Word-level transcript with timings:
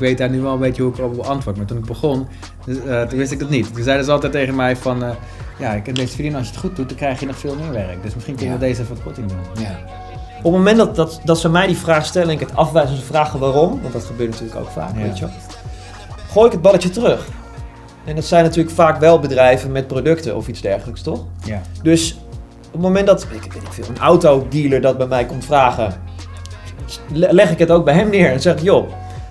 Ik 0.00 0.02
weet 0.02 0.18
daar 0.18 0.30
nu 0.30 0.40
wel 0.40 0.52
een 0.52 0.58
beetje 0.58 0.82
hoe 0.82 0.92
ik 0.92 0.98
erop 0.98 1.18
antwoord. 1.18 1.56
Maar 1.56 1.66
toen 1.66 1.78
ik 1.78 1.84
begon, 1.84 2.26
dus, 2.66 2.76
uh, 2.76 3.02
toen 3.02 3.18
wist 3.18 3.32
ik 3.32 3.40
het 3.40 3.48
niet. 3.48 3.74
Toen 3.74 3.82
zeiden 3.82 4.04
ze 4.04 4.12
altijd 4.12 4.32
tegen 4.32 4.54
mij 4.54 4.76
van... 4.76 5.02
Uh, 5.02 5.10
ja, 5.58 5.72
ik 5.72 5.86
heb 5.86 5.94
deze 5.94 6.12
verdienen 6.12 6.38
als 6.38 6.48
je 6.48 6.52
het 6.52 6.62
goed 6.62 6.76
doet, 6.76 6.88
dan 6.88 6.96
krijg 6.96 7.20
je 7.20 7.26
nog 7.26 7.38
veel 7.38 7.54
meer 7.54 7.72
werk. 7.72 8.02
Dus 8.02 8.14
misschien 8.14 8.34
kun 8.36 8.46
je 8.46 8.52
ja. 8.52 8.58
deze 8.58 8.84
verkorting 8.84 9.28
doen. 9.28 9.38
Ja. 9.64 9.78
Op 10.36 10.42
het 10.42 10.52
moment 10.52 10.76
dat, 10.76 10.96
dat, 10.96 11.20
dat 11.24 11.38
ze 11.38 11.48
mij 11.48 11.66
die 11.66 11.76
vraag 11.76 12.06
stellen 12.06 12.28
en 12.28 12.34
ik 12.34 12.40
het 12.40 12.56
afwijs 12.56 12.90
en 12.90 12.96
ze 12.96 13.02
vragen 13.02 13.38
waarom... 13.38 13.80
Want 13.80 13.92
dat 13.92 14.04
gebeurt 14.04 14.30
natuurlijk 14.30 14.58
ook 14.58 14.70
vaak, 14.70 14.94
weet 14.94 15.18
je. 15.18 15.26
Gooi 16.30 16.46
ik 16.46 16.52
het 16.52 16.62
balletje 16.62 16.90
terug. 16.90 17.28
En 18.04 18.14
dat 18.14 18.24
zijn 18.24 18.44
natuurlijk 18.44 18.74
vaak 18.74 19.00
wel 19.00 19.18
bedrijven 19.18 19.72
met 19.72 19.86
producten 19.86 20.36
of 20.36 20.48
iets 20.48 20.60
dergelijks, 20.60 21.02
toch? 21.02 21.24
Ja. 21.44 21.60
Dus 21.82 22.18
op 22.66 22.72
het 22.72 22.82
moment 22.82 23.06
dat, 23.06 23.22
ik 23.22 23.52
weet 23.52 23.62
niet 23.62 23.74
veel, 23.74 23.88
een 23.88 23.98
autodealer 23.98 24.80
dat 24.80 24.98
bij 24.98 25.06
mij 25.06 25.26
komt 25.26 25.44
vragen... 25.44 25.94
Leg 27.12 27.50
ik 27.50 27.58
het 27.58 27.70
ook 27.70 27.84
bij 27.84 27.94
hem 27.94 28.10
neer 28.10 28.30
en 28.30 28.40
zeg 28.40 28.62
joh 28.62 28.88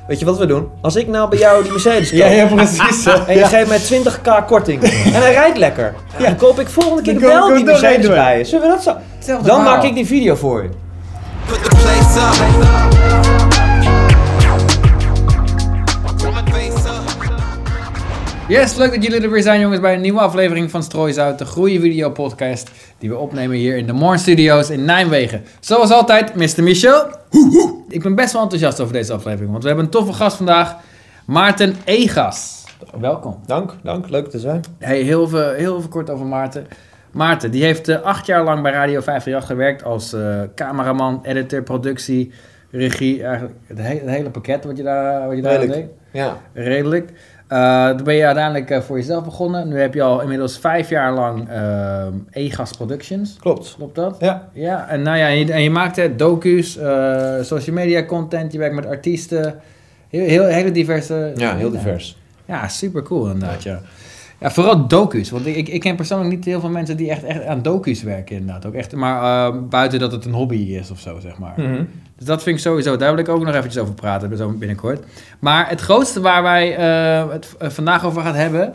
Weet 0.07 0.19
je 0.19 0.25
wat 0.25 0.37
we 0.37 0.45
doen? 0.45 0.69
Als 0.81 0.95
ik 0.95 1.07
nou 1.07 1.29
bij 1.29 1.39
jou 1.39 1.63
die 1.63 1.71
Mercedes 1.71 2.09
koop. 2.09 2.17
ja, 2.17 2.27
ja, 2.27 2.45
precies. 2.45 3.05
En 3.05 3.37
je 3.37 3.45
geeft 3.45 3.67
mij 3.67 3.79
20k 3.79 4.45
korting. 4.47 4.83
en 4.83 5.13
hij 5.13 5.33
rijdt 5.33 5.57
lekker. 5.57 5.93
Ja. 6.17 6.25
Dan 6.25 6.35
koop 6.35 6.59
ik 6.59 6.69
volgende 6.69 7.01
keer 7.01 7.19
wel 7.19 7.55
die 7.55 7.63
Mercedes 7.63 8.07
bij 8.07 8.37
je. 8.37 8.43
Zullen 8.43 8.67
we 8.69 8.73
dat 8.73 8.83
zo? 8.83 8.93
Dan 9.25 9.43
verhaal. 9.43 9.61
maak 9.61 9.83
ik 9.83 9.95
die 9.95 10.05
video 10.05 10.35
voor 10.35 10.63
je. 10.63 10.69
Yes, 18.47 18.75
leuk 18.75 18.93
dat 18.93 19.03
jullie 19.03 19.21
er 19.21 19.29
weer 19.29 19.41
zijn 19.41 19.59
jongens 19.59 19.79
bij 19.79 19.93
een 19.93 20.01
nieuwe 20.01 20.19
aflevering 20.19 20.71
van 20.71 20.83
Strooizout, 20.83 21.37
de 21.37 21.45
Groeien 21.45 21.81
Video 21.81 22.09
Podcast 22.09 22.71
die 22.97 23.09
we 23.09 23.17
opnemen 23.17 23.57
hier 23.57 23.77
in 23.77 23.85
de 23.85 23.93
Morn 23.93 24.19
Studios 24.19 24.69
in 24.69 24.85
Nijmegen. 24.85 25.43
Zoals 25.59 25.91
altijd, 25.91 26.35
Mr. 26.35 26.63
Michel. 26.63 27.07
Ik 27.89 28.03
ben 28.03 28.15
best 28.15 28.33
wel 28.33 28.41
enthousiast 28.41 28.79
over 28.79 28.93
deze 28.93 29.13
aflevering, 29.13 29.51
want 29.51 29.61
we 29.61 29.67
hebben 29.67 29.85
een 29.85 29.91
toffe 29.91 30.13
gast 30.13 30.37
vandaag, 30.37 30.75
Maarten 31.25 31.75
Egas. 31.83 32.63
Welkom. 32.99 33.39
Dank, 33.45 33.73
dank. 33.83 34.09
Leuk 34.09 34.29
te 34.29 34.39
zijn. 34.39 34.61
Hey, 34.79 35.01
heel, 35.01 35.27
veel, 35.27 35.51
heel 35.51 35.79
veel 35.81 35.89
kort 35.89 36.09
over 36.09 36.25
Maarten. 36.25 36.67
Maarten, 37.11 37.51
die 37.51 37.63
heeft 37.63 37.89
uh, 37.89 38.01
acht 38.01 38.25
jaar 38.25 38.43
lang 38.43 38.61
bij 38.61 38.71
Radio 38.71 39.01
538 39.01 39.45
gewerkt 39.45 39.83
als 39.83 40.13
uh, 40.13 40.41
cameraman, 40.55 41.19
editor, 41.23 41.63
productie, 41.63 42.31
regie. 42.71 43.23
Eigenlijk 43.23 43.55
het, 43.67 43.77
he 43.77 43.93
het 43.93 44.09
hele 44.09 44.29
pakket 44.29 44.65
wat 44.65 44.77
je 44.77 44.83
daar, 44.83 45.27
wat 45.27 45.35
je 45.35 45.41
daar 45.41 45.59
deed. 45.59 45.85
Ja. 46.11 46.37
Redelijk. 46.53 47.11
Uh, 47.51 47.89
toen 47.89 48.03
ben 48.03 48.15
je 48.15 48.25
uiteindelijk 48.25 48.69
uh, 48.69 48.79
voor 48.79 48.97
jezelf 48.97 49.23
begonnen. 49.23 49.67
Nu 49.67 49.79
heb 49.79 49.93
je 49.93 50.01
al 50.01 50.21
inmiddels 50.21 50.57
vijf 50.57 50.89
jaar 50.89 51.13
lang 51.13 51.49
uh, 51.49 52.05
E-Gas 52.31 52.71
Productions. 52.71 53.37
Klopt. 53.39 53.73
Klopt 53.77 53.95
dat? 53.95 54.15
Ja. 54.19 54.49
Ja, 54.53 54.89
en, 54.89 55.01
nou 55.01 55.17
ja, 55.17 55.27
en, 55.27 55.37
je, 55.37 55.53
en 55.53 55.61
je 55.61 55.69
maakt 55.69 56.19
docu's, 56.19 56.71
social 57.41 57.75
media 57.75 58.05
content, 58.05 58.51
je 58.51 58.57
werkt 58.57 58.75
met 58.75 58.85
artiesten. 58.85 59.55
Heel, 60.09 60.27
heel, 60.27 60.45
hele 60.45 60.71
diverse... 60.71 61.31
Ja, 61.35 61.55
heel 61.55 61.71
divers. 61.71 62.17
Ja, 62.45 62.67
super 62.67 63.03
cool 63.03 63.29
inderdaad, 63.29 63.63
ja. 63.63 63.71
Ja, 63.71 63.81
vooral 64.53 64.87
docu's. 64.87 65.29
Want 65.29 65.45
ik, 65.45 65.67
ik 65.67 65.79
ken 65.79 65.95
persoonlijk 65.95 66.29
niet 66.29 66.45
heel 66.45 66.59
veel 66.59 66.69
mensen 66.69 66.97
die 66.97 67.09
echt, 67.09 67.23
echt 67.23 67.45
aan 67.45 67.61
docu's 67.61 68.03
werken 68.03 68.35
inderdaad. 68.35 68.65
Ook 68.65 68.73
echt, 68.73 68.95
maar 68.95 69.67
buiten 69.67 69.99
dat 69.99 70.11
het 70.11 70.25
een 70.25 70.33
hobby 70.33 70.55
is 70.55 70.91
of 70.91 70.99
zo, 70.99 71.19
zeg 71.19 71.37
maar. 71.37 71.53
Mm 71.57 71.65
-hmm. 71.65 71.87
Dus 72.17 72.25
dat 72.25 72.43
vind 72.43 72.55
ik 72.55 72.61
sowieso, 72.61 72.97
daar 72.97 73.09
wil 73.09 73.19
ik 73.19 73.29
ook 73.29 73.43
nog 73.43 73.55
eventjes 73.55 73.81
over 73.81 73.93
praten, 73.93 74.37
zo 74.37 74.49
binnenkort. 74.49 75.05
Maar 75.39 75.69
het 75.69 75.81
grootste 75.81 76.21
waar 76.21 76.43
wij 76.43 76.77
uh, 76.79 77.31
het 77.31 77.55
vandaag 77.59 78.05
over 78.05 78.21
gaan 78.21 78.35
hebben, 78.35 78.73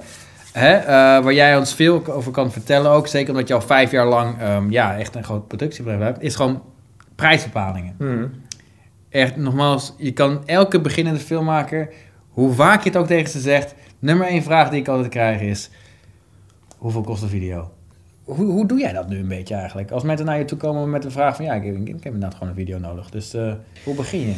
hè, 0.52 0.80
uh, 0.80 0.86
waar 1.24 1.34
jij 1.34 1.56
ons 1.56 1.74
veel 1.74 2.06
over 2.06 2.32
kan 2.32 2.52
vertellen 2.52 2.90
ook, 2.90 3.06
zeker 3.06 3.30
omdat 3.30 3.48
je 3.48 3.54
al 3.54 3.60
vijf 3.60 3.90
jaar 3.90 4.06
lang 4.06 4.42
um, 4.42 4.70
ja, 4.70 4.98
echt 4.98 5.14
een 5.14 5.24
groot 5.24 5.48
productiebedrijf 5.48 6.02
hebt, 6.02 6.22
is 6.22 6.34
gewoon 6.34 6.62
prijsbepalingen. 7.14 7.94
Mm. 7.98 8.30
Echt, 9.08 9.36
nogmaals, 9.36 9.94
je 9.98 10.12
kan 10.12 10.42
elke 10.46 10.80
beginnende 10.80 11.20
filmmaker, 11.20 11.88
hoe 12.28 12.52
vaak 12.52 12.82
je 12.82 12.88
het 12.88 12.98
ook 12.98 13.06
tegen 13.06 13.30
ze 13.30 13.40
zegt, 13.40 13.74
nummer 14.00 14.26
één 14.26 14.42
vraag 14.42 14.70
die 14.70 14.80
ik 14.80 14.88
altijd 14.88 15.08
krijg 15.08 15.40
is, 15.40 15.70
hoeveel 16.78 17.02
kost 17.02 17.22
een 17.22 17.28
video? 17.28 17.70
hoe, 18.34 18.46
hoe 18.46 18.66
doe 18.66 18.78
jij 18.78 18.92
dat 18.92 19.08
nu 19.08 19.18
een 19.18 19.28
beetje 19.28 19.54
eigenlijk? 19.54 19.90
Als 19.90 20.02
mensen 20.02 20.26
naar 20.26 20.38
je 20.38 20.44
toe 20.44 20.58
komen 20.58 20.90
met 20.90 21.02
de 21.02 21.10
vraag 21.10 21.36
van 21.36 21.44
ja, 21.44 21.54
ik, 21.54 21.64
ik, 21.64 21.88
heb 21.88 22.04
inderdaad 22.04 22.34
gewoon 22.34 22.48
een 22.48 22.54
video 22.54 22.78
nodig. 22.78 23.10
Dus 23.10 23.34
uh, 23.34 23.52
hoe 23.84 23.94
begin 23.94 24.20
je? 24.20 24.34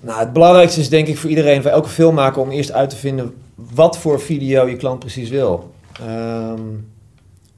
Nou, 0.00 0.20
het 0.20 0.32
belangrijkste 0.32 0.80
is 0.80 0.88
denk 0.88 1.06
ik 1.06 1.18
voor 1.18 1.30
iedereen, 1.30 1.62
voor 1.62 1.70
elke 1.70 1.88
filmmaker, 1.88 2.42
om 2.42 2.50
eerst 2.50 2.72
uit 2.72 2.90
te 2.90 2.96
vinden 2.96 3.34
wat 3.54 3.98
voor 3.98 4.20
video 4.20 4.66
je 4.66 4.76
klant 4.76 4.98
precies 4.98 5.28
wil. 5.28 5.74
Um, 6.02 6.90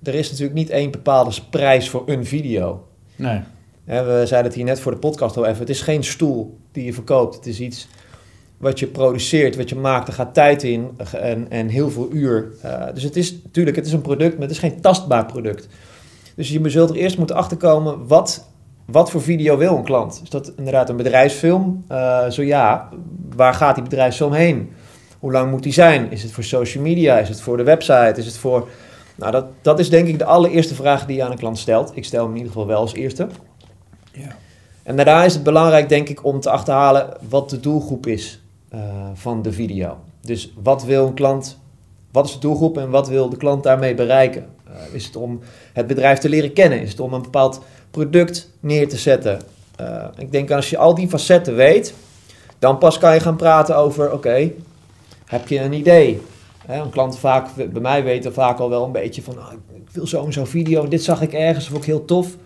er 0.02 0.14
is 0.14 0.30
natuurlijk 0.30 0.56
niet 0.56 0.70
één 0.70 0.90
bepaalde 0.90 1.30
prijs 1.50 1.88
voor 1.88 2.02
een 2.06 2.26
video. 2.26 2.86
Nee. 3.16 3.40
we 3.84 4.22
zeiden 4.24 4.44
het 4.44 4.54
hier 4.54 4.64
net 4.64 4.80
voor 4.80 4.92
de 4.92 4.98
podcast 4.98 5.36
al 5.36 5.46
even. 5.46 5.58
Het 5.58 5.68
is 5.68 5.80
geen 5.80 6.04
stoel 6.04 6.58
die 6.72 6.84
je 6.84 6.92
verkoopt. 6.92 7.34
Het 7.34 7.46
is 7.46 7.60
iets 7.60 7.88
wat 8.60 8.78
je 8.78 8.86
produceert, 8.86 9.56
wat 9.56 9.68
je 9.68 9.76
maakt. 9.76 10.08
Er 10.08 10.14
gaat 10.14 10.34
tijd 10.34 10.62
in 10.62 10.90
en, 11.12 11.46
en 11.50 11.68
heel 11.68 11.90
veel 11.90 12.08
uur. 12.12 12.52
Uh, 12.64 12.84
dus 12.94 13.02
het 13.02 13.16
is 13.16 13.42
natuurlijk, 13.42 13.76
het 13.76 13.86
is 13.86 13.92
een 13.92 14.00
product, 14.00 14.32
maar 14.32 14.42
het 14.42 14.50
is 14.50 14.58
geen 14.58 14.80
tastbaar 14.80 15.26
product. 15.26 15.68
Dus 16.36 16.48
je 16.48 16.70
zult 16.70 16.90
er 16.90 16.96
eerst 16.96 17.18
moeten 17.18 17.36
achterkomen 17.36 18.06
wat, 18.06 18.46
wat 18.84 19.10
voor 19.10 19.22
video 19.22 19.56
wil 19.56 19.76
een 19.76 19.84
klant. 19.84 20.20
Is 20.22 20.30
dat 20.30 20.52
inderdaad 20.56 20.88
een 20.88 20.96
bedrijfsfilm? 20.96 21.84
Uh, 21.90 22.28
zo 22.28 22.42
ja, 22.42 22.88
waar 23.36 23.54
gaat 23.54 23.74
die 23.74 23.84
bedrijfsfilm 23.84 24.32
heen? 24.32 24.72
Hoe 25.18 25.32
lang 25.32 25.50
moet 25.50 25.62
die 25.62 25.72
zijn? 25.72 26.10
Is 26.10 26.22
het 26.22 26.32
voor 26.32 26.44
social 26.44 26.82
media? 26.82 27.18
Is 27.18 27.28
het 27.28 27.40
voor 27.40 27.56
de 27.56 27.62
website? 27.62 28.14
Is 28.16 28.26
het 28.26 28.38
voor... 28.38 28.68
Nou, 29.14 29.32
dat, 29.32 29.46
dat 29.62 29.78
is 29.78 29.90
denk 29.90 30.08
ik 30.08 30.18
de 30.18 30.24
allereerste 30.24 30.74
vraag 30.74 31.06
die 31.06 31.16
je 31.16 31.24
aan 31.24 31.30
een 31.30 31.38
klant 31.38 31.58
stelt. 31.58 31.92
Ik 31.94 32.04
stel 32.04 32.22
hem 32.22 32.30
in 32.30 32.36
ieder 32.36 32.52
geval 32.52 32.66
wel 32.66 32.80
als 32.80 32.94
eerste. 32.94 33.26
Ja. 34.12 34.36
En 34.82 34.96
daarna 34.96 35.24
is 35.24 35.34
het 35.34 35.42
belangrijk, 35.42 35.88
denk 35.88 36.08
ik, 36.08 36.24
om 36.24 36.40
te 36.40 36.50
achterhalen 36.50 37.16
wat 37.28 37.50
de 37.50 37.60
doelgroep 37.60 38.06
is 38.06 38.39
uh, 38.74 38.80
van 39.14 39.42
de 39.42 39.52
video. 39.52 39.98
Dus 40.20 40.52
wat 40.62 40.84
wil 40.84 41.06
een 41.06 41.14
klant, 41.14 41.58
wat 42.10 42.26
is 42.26 42.32
de 42.32 42.38
doelgroep 42.38 42.78
en 42.78 42.90
wat 42.90 43.08
wil 43.08 43.28
de 43.28 43.36
klant 43.36 43.62
daarmee 43.62 43.94
bereiken? 43.94 44.46
Uh, 44.68 44.94
is 44.94 45.04
het 45.04 45.16
om 45.16 45.40
het 45.72 45.86
bedrijf 45.86 46.18
te 46.18 46.28
leren 46.28 46.52
kennen? 46.52 46.80
Is 46.80 46.90
het 46.90 47.00
om 47.00 47.12
een 47.12 47.22
bepaald 47.22 47.60
product 47.90 48.50
neer 48.60 48.88
te 48.88 48.96
zetten? 48.96 49.40
Uh, 49.80 50.04
ik 50.16 50.32
denk 50.32 50.50
als 50.50 50.70
je 50.70 50.78
al 50.78 50.94
die 50.94 51.08
facetten 51.08 51.54
weet, 51.54 51.94
dan 52.58 52.78
pas 52.78 52.98
kan 52.98 53.14
je 53.14 53.20
gaan 53.20 53.36
praten 53.36 53.76
over, 53.76 54.12
oké, 54.12 54.50
heb 55.26 55.48
je 55.48 55.60
een 55.60 55.72
idee? 55.72 56.20
Hè, 56.66 56.80
een 56.80 56.90
klant 56.90 57.18
vaak, 57.18 57.54
bij 57.54 57.80
mij 57.80 58.04
weten 58.04 58.32
vaak 58.32 58.58
al 58.58 58.70
wel 58.70 58.84
een 58.84 58.92
beetje 58.92 59.22
van, 59.22 59.38
oh, 59.38 59.52
ik 59.74 59.90
wil 59.92 60.06
zo 60.06 60.24
en 60.24 60.32
zo 60.32 60.44
video, 60.44 60.88
dit 60.88 61.04
zag 61.04 61.22
ik 61.22 61.32
ergens, 61.32 61.68
vond 61.68 61.80
ik 61.80 61.86
heel 61.86 62.04
tof. 62.04 62.36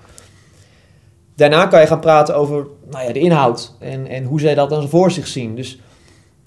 Daarna 1.34 1.66
kan 1.66 1.80
je 1.80 1.86
gaan 1.86 2.00
praten 2.00 2.36
over 2.36 2.66
nou 2.90 3.06
ja, 3.06 3.12
de 3.12 3.18
inhoud 3.18 3.74
en, 3.78 4.06
en 4.06 4.24
hoe 4.24 4.40
zij 4.40 4.54
dat 4.54 4.70
dan 4.70 4.88
voor 4.88 5.10
zich 5.10 5.26
zien. 5.26 5.56
Dus 5.56 5.78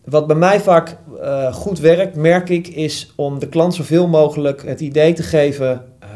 wat 0.10 0.28
bij 0.28 0.36
mij 0.36 0.60
vaak 0.60 0.98
uh, 1.22 1.54
goed 1.54 1.80
werkt, 1.80 2.16
merk 2.16 2.50
ik, 2.50 2.68
is 2.68 3.14
om 3.16 3.40
de 3.40 3.48
klant 3.48 3.76
zoveel 3.76 4.08
mogelijk 4.08 4.66
het 4.66 4.82
idee 4.82 5.14
te 5.14 5.24
geven 5.24 5.86
uh, 6.04 6.10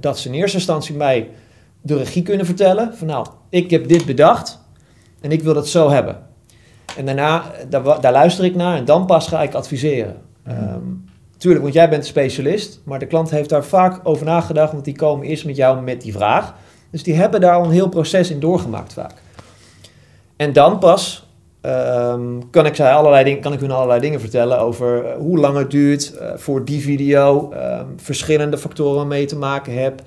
dat 0.00 0.18
ze 0.18 0.28
in 0.28 0.34
eerste 0.34 0.56
instantie 0.56 0.94
mij 0.94 1.30
de 1.82 1.96
regie 1.96 2.22
kunnen 2.22 2.46
vertellen. 2.46 2.94
Van 2.94 3.06
nou, 3.06 3.26
ik 3.48 3.70
heb 3.70 3.88
dit 3.88 4.04
bedacht 4.04 4.60
en 5.20 5.30
ik 5.30 5.42
wil 5.42 5.54
dat 5.54 5.68
zo 5.68 5.90
hebben. 5.90 6.18
En 6.96 7.06
daarna, 7.06 7.42
daar, 7.68 8.00
daar 8.00 8.12
luister 8.12 8.44
ik 8.44 8.54
naar 8.54 8.76
en 8.76 8.84
dan 8.84 9.06
pas 9.06 9.28
ga 9.28 9.42
ik 9.42 9.54
adviseren. 9.54 10.16
Mm. 10.44 10.52
Um, 10.52 11.04
tuurlijk, 11.36 11.62
want 11.62 11.74
jij 11.74 11.88
bent 11.88 12.06
specialist, 12.06 12.80
maar 12.84 12.98
de 12.98 13.06
klant 13.06 13.30
heeft 13.30 13.48
daar 13.48 13.64
vaak 13.64 14.00
over 14.02 14.26
nagedacht, 14.26 14.72
want 14.72 14.84
die 14.84 14.96
komen 14.96 15.26
eerst 15.26 15.44
met 15.44 15.56
jou 15.56 15.82
met 15.82 16.00
die 16.00 16.12
vraag. 16.12 16.54
Dus 16.90 17.02
die 17.02 17.14
hebben 17.14 17.40
daar 17.40 17.54
al 17.54 17.64
een 17.64 17.70
heel 17.70 17.88
proces 17.88 18.30
in 18.30 18.40
doorgemaakt 18.40 18.92
vaak. 18.92 19.14
En 20.36 20.52
dan 20.52 20.78
pas 20.78 21.25
Um, 21.66 22.50
kan, 22.50 22.66
ik 22.66 22.74
zij 22.74 22.92
allerlei 22.92 23.40
kan 23.40 23.52
ik 23.52 23.60
hun 23.60 23.70
allerlei 23.70 24.00
dingen 24.00 24.20
vertellen 24.20 24.58
over 24.60 25.04
uh, 25.04 25.10
hoe 25.18 25.38
lang 25.38 25.56
het 25.56 25.70
duurt 25.70 26.12
uh, 26.20 26.30
voor 26.36 26.64
die 26.64 26.80
video, 26.80 27.52
um, 27.52 27.86
verschillende 27.96 28.58
factoren 28.58 29.08
mee 29.08 29.26
te 29.26 29.36
maken 29.36 29.82
heb. 29.82 30.02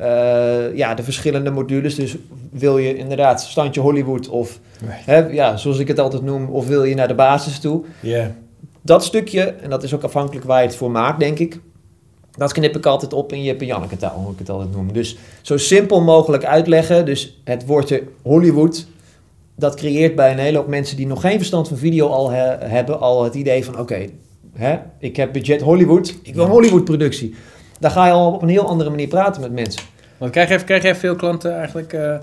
Uh, 0.00 0.76
ja, 0.76 0.94
de 0.94 1.02
verschillende 1.02 1.50
modules. 1.50 1.94
Dus 1.94 2.16
wil 2.50 2.78
je 2.78 2.96
inderdaad 2.96 3.40
standje 3.40 3.80
Hollywood 3.80 4.28
of, 4.28 4.58
hè, 4.84 5.16
ja, 5.16 5.56
zoals 5.56 5.78
ik 5.78 5.88
het 5.88 5.98
altijd 5.98 6.22
noem, 6.22 6.48
of 6.48 6.66
wil 6.66 6.84
je 6.84 6.94
naar 6.94 7.08
de 7.08 7.14
basis 7.14 7.60
toe. 7.60 7.84
Yeah. 8.00 8.26
Dat 8.82 9.04
stukje, 9.04 9.42
en 9.42 9.70
dat 9.70 9.82
is 9.82 9.94
ook 9.94 10.02
afhankelijk 10.02 10.46
waar 10.46 10.60
je 10.60 10.66
het 10.66 10.76
voor 10.76 10.90
maakt, 10.90 11.20
denk 11.20 11.38
ik. 11.38 11.60
Dat 12.36 12.52
knip 12.52 12.76
ik 12.76 12.86
altijd 12.86 13.12
op 13.12 13.32
in 13.32 13.58
en 13.58 13.66
Janneke 13.66 13.96
taal, 13.96 14.18
hoe 14.18 14.32
ik 14.32 14.38
het 14.38 14.50
altijd 14.50 14.72
noem. 14.72 14.92
Dus 14.92 15.16
zo 15.42 15.56
simpel 15.56 16.00
mogelijk 16.00 16.44
uitleggen. 16.44 17.04
Dus 17.04 17.40
het 17.44 17.66
woordje 17.66 18.02
Hollywood 18.22 18.86
dat 19.56 19.74
creëert 19.74 20.14
bij 20.14 20.30
een 20.30 20.38
hele 20.38 20.56
hoop 20.56 20.68
mensen 20.68 20.96
die 20.96 21.06
nog 21.06 21.20
geen 21.20 21.36
verstand 21.38 21.68
van 21.68 21.76
video 21.76 22.08
al 22.08 22.30
hebben, 22.30 23.00
al 23.00 23.24
het 23.24 23.34
idee 23.34 23.64
van 23.64 23.78
oké, 23.78 24.10
okay, 24.54 24.82
ik 24.98 25.16
heb 25.16 25.32
budget 25.32 25.60
Hollywood, 25.60 26.14
ik 26.22 26.34
wil 26.34 26.44
een 26.44 26.50
Hollywood 26.50 26.84
productie. 26.84 27.34
Daar 27.78 27.90
ga 27.90 28.06
je 28.06 28.12
al 28.12 28.32
op 28.32 28.42
een 28.42 28.48
heel 28.48 28.68
andere 28.68 28.90
manier 28.90 29.08
praten 29.08 29.40
met 29.40 29.52
mensen. 29.52 29.82
Want 30.18 30.30
krijg 30.30 30.48
je, 30.48 30.64
krijg 30.64 30.82
je 30.82 30.94
veel 30.94 31.16
klanten 31.16 31.56
eigenlijk, 31.56 31.92
uh, 31.92 32.16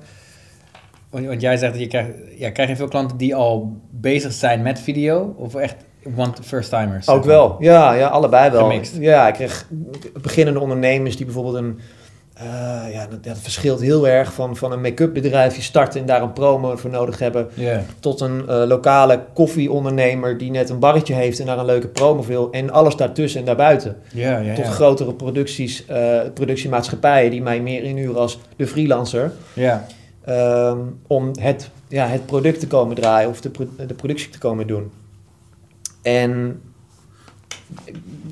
want 1.10 1.42
jij 1.42 1.58
zegt 1.58 1.72
dat 1.72 1.82
je 1.82 1.88
krijgt, 1.88 2.10
ja, 2.38 2.50
krijg 2.50 2.70
je 2.70 2.76
veel 2.76 2.88
klanten 2.88 3.18
die 3.18 3.36
al 3.36 3.78
bezig 3.90 4.32
zijn 4.32 4.62
met 4.62 4.80
video 4.80 5.36
of 5.38 5.56
echt 5.56 5.76
one 6.18 6.32
first 6.42 6.70
timers? 6.70 7.08
Ook 7.08 7.24
wel, 7.24 7.56
ja, 7.60 7.94
ja 7.94 8.08
allebei 8.08 8.52
wel. 8.52 8.62
Gemixt. 8.62 8.96
Ja, 9.00 9.28
ik 9.28 9.34
krijg 9.34 9.68
beginnende 10.22 10.60
ondernemers 10.60 11.16
die 11.16 11.26
bijvoorbeeld 11.26 11.56
een 11.56 11.80
eh, 12.34 12.94
ja, 12.94 13.08
dat, 13.10 13.24
dat 13.24 13.38
verschilt 13.38 13.82
heel 13.82 14.08
erg 14.08 14.34
van, 14.34 14.56
van 14.56 14.72
een 14.72 14.82
make-up 14.82 15.14
bedrijf 15.14 15.54
die 15.54 15.64
start 15.64 15.96
en 15.96 16.06
daar 16.06 16.22
een 16.22 16.34
promo 16.34 16.76
voor 16.76 16.90
nodig 16.90 17.20
hebben, 17.20 17.48
tot 18.00 18.22
een 18.22 18.48
eh, 18.50 18.64
lokale 18.68 19.24
koffieondernemer 19.34 20.38
die 20.38 20.52
net 20.52 20.70
een 20.70 20.80
barretje 20.80 21.14
heeft 21.14 21.40
en 21.40 21.46
daar 21.46 21.58
een 21.58 21.66
leuke 21.66 21.88
promo 21.88 22.24
wil. 22.24 22.52
En 22.52 22.70
alles 22.70 22.96
daartussen 22.96 23.40
en 23.40 23.46
daarbuiten. 23.46 23.98
Tot 24.56 24.66
grotere 24.74 25.14
producties, 25.14 25.86
eh, 25.86 26.20
productiemaatschappijen 26.34 27.32
die 27.32 27.42
mij 27.42 27.62
meer 27.62 27.84
inhuren 27.84 28.16
als 28.22 28.40
de 28.56 28.68
freelancer. 28.68 29.32
Ehm, 30.26 30.78
om 31.08 31.32
het, 31.40 31.70
ja, 31.88 32.08
het 32.08 32.26
product 32.26 32.60
te 32.60 32.68
komen 32.68 32.96
draaien 32.96 33.30
of 33.30 33.42
de, 33.42 33.50
pro- 33.50 33.86
de 33.88 33.94
productie 33.94 34.30
te 34.30 34.38
komen 34.38 34.68
doen. 34.68 34.92
En 36.02 36.62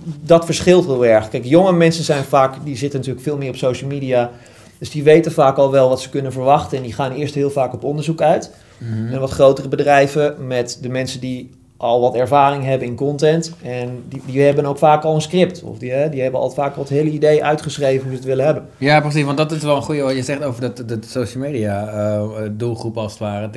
dat 0.03 0.45
verschilt 0.45 0.85
heel 0.85 1.05
erg. 1.05 1.29
Kijk, 1.29 1.45
jonge 1.45 1.73
mensen 1.73 2.03
zijn 2.03 2.23
vaak, 2.23 2.55
die 2.63 2.77
zitten 2.77 2.99
natuurlijk 2.99 3.25
veel 3.25 3.37
meer 3.37 3.49
op 3.49 3.55
social 3.55 3.89
media. 3.89 4.31
Dus 4.77 4.91
die 4.91 5.03
weten 5.03 5.31
vaak 5.31 5.57
al 5.57 5.71
wel 5.71 5.89
wat 5.89 6.01
ze 6.01 6.09
kunnen 6.09 6.31
verwachten. 6.31 6.77
En 6.77 6.83
die 6.83 6.93
gaan 6.93 7.11
eerst 7.11 7.35
heel 7.35 7.51
vaak 7.51 7.73
op 7.73 7.83
onderzoek 7.83 8.21
uit. 8.21 8.51
Mhm. 8.77 9.13
En 9.13 9.19
wat 9.19 9.29
grotere 9.29 9.67
bedrijven 9.67 10.47
met 10.47 10.77
de 10.81 10.89
mensen 10.89 11.19
die 11.19 11.49
al 11.77 12.01
wat 12.01 12.15
ervaring 12.15 12.63
hebben 12.63 12.87
in 12.87 12.95
content. 12.95 13.53
En 13.61 14.03
die, 14.09 14.21
die 14.25 14.41
hebben 14.41 14.65
ook 14.65 14.77
vaak 14.77 15.03
al 15.03 15.15
een 15.15 15.21
script. 15.21 15.63
Of 15.63 15.77
die, 15.77 15.91
hè, 15.91 16.09
die 16.09 16.21
hebben 16.21 16.39
al 16.39 16.49
vaak 16.49 16.75
al 16.75 16.81
het 16.81 16.91
hele 16.91 17.09
idee 17.09 17.43
uitgeschreven 17.43 18.01
hoe 18.01 18.11
ze 18.11 18.17
het 18.17 18.25
willen 18.25 18.45
hebben. 18.45 18.65
Ja, 18.77 18.99
precies, 19.01 19.23
want 19.23 19.37
dat 19.37 19.51
is 19.51 19.63
wel 19.63 19.75
een 19.75 19.81
goede 19.81 20.01
wat 20.01 20.15
je 20.15 20.23
zegt 20.23 20.43
over 20.43 20.61
dat, 20.61 20.83
dat 20.85 21.05
social 21.05 21.43
media 21.43 21.87
eh, 21.87 22.49
doelgroep 22.51 22.97
als 22.97 23.11
het 23.11 23.21
ware. 23.21 23.49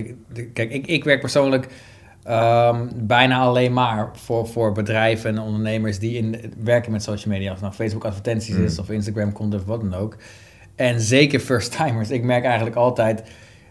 Kijk, 0.53 0.73
ik, 0.73 0.87
ik 0.87 1.05
werk 1.05 1.21
persoonlijk 1.21 1.69
ehm, 2.25 2.87
bijna 2.95 3.39
alleen 3.39 3.73
maar 3.73 4.09
voor, 4.13 4.49
voor 4.49 4.73
bedrijven 4.73 5.31
en 5.31 5.39
ondernemers 5.39 5.99
die 5.99 6.17
in, 6.17 6.53
werken 6.63 6.93
met 6.93 7.03
social 7.03 7.35
media. 7.35 7.53
Of 7.53 7.61
nou 7.61 7.73
Facebook 7.73 8.05
advertenties 8.05 8.55
is 8.57 8.79
of 8.79 8.91
Instagram 8.91 9.33
content 9.33 9.63
of 9.63 9.69
wat 9.69 9.81
dan 9.81 9.95
ook. 9.95 10.17
En 10.75 11.01
zeker 11.01 11.41
first 11.41 11.77
timers. 11.77 12.11
Ik 12.11 12.23
merk 12.23 12.45
eigenlijk 12.45 12.77
altijd, 12.77 13.23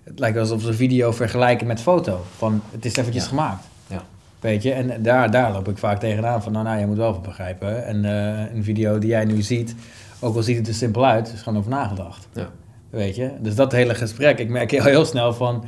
het 0.03 0.19
lijkt 0.19 0.37
alsof 0.37 0.61
ze 0.61 0.73
video 0.73 1.11
vergelijken 1.11 1.67
met 1.67 1.81
foto. 1.81 2.21
Van, 2.37 2.61
het 2.71 2.85
is 2.85 2.95
eventjes 2.95 3.23
Ja. 3.23 3.29
gemaakt. 3.29 3.63
Ja. 3.87 4.03
Weet 4.39 4.63
je, 4.63 4.71
en 4.71 5.03
daar, 5.03 5.31
daar 5.31 5.51
loop 5.51 5.67
ik 5.67 5.77
vaak 5.77 5.99
tegenaan 5.99 6.43
van, 6.43 6.51
nou, 6.51 6.65
nou, 6.65 6.79
je 6.79 6.85
moet 6.85 6.97
wel 6.97 7.13
van 7.13 7.21
begrijpen. 7.23 7.85
En 7.85 8.05
eh, 8.05 8.55
een 8.55 8.63
video 8.63 8.99
die 8.99 9.09
jij 9.09 9.25
nu 9.25 9.41
ziet, 9.41 9.75
ook 10.19 10.35
al 10.35 10.43
ziet 10.43 10.57
het 10.57 10.67
er 10.67 10.73
simpel 10.73 11.05
uit, 11.05 11.33
is 11.33 11.41
gewoon 11.41 11.59
over 11.59 11.71
nagedacht. 11.71 12.27
Ja. 12.33 12.49
Weet 12.89 13.15
je, 13.15 13.31
dus 13.39 13.55
dat 13.55 13.71
hele 13.71 13.95
gesprek, 13.95 14.39
ik 14.39 14.49
merk 14.49 14.71
heel, 14.71 14.83
heel 14.83 15.05
snel 15.05 15.33
van, 15.33 15.63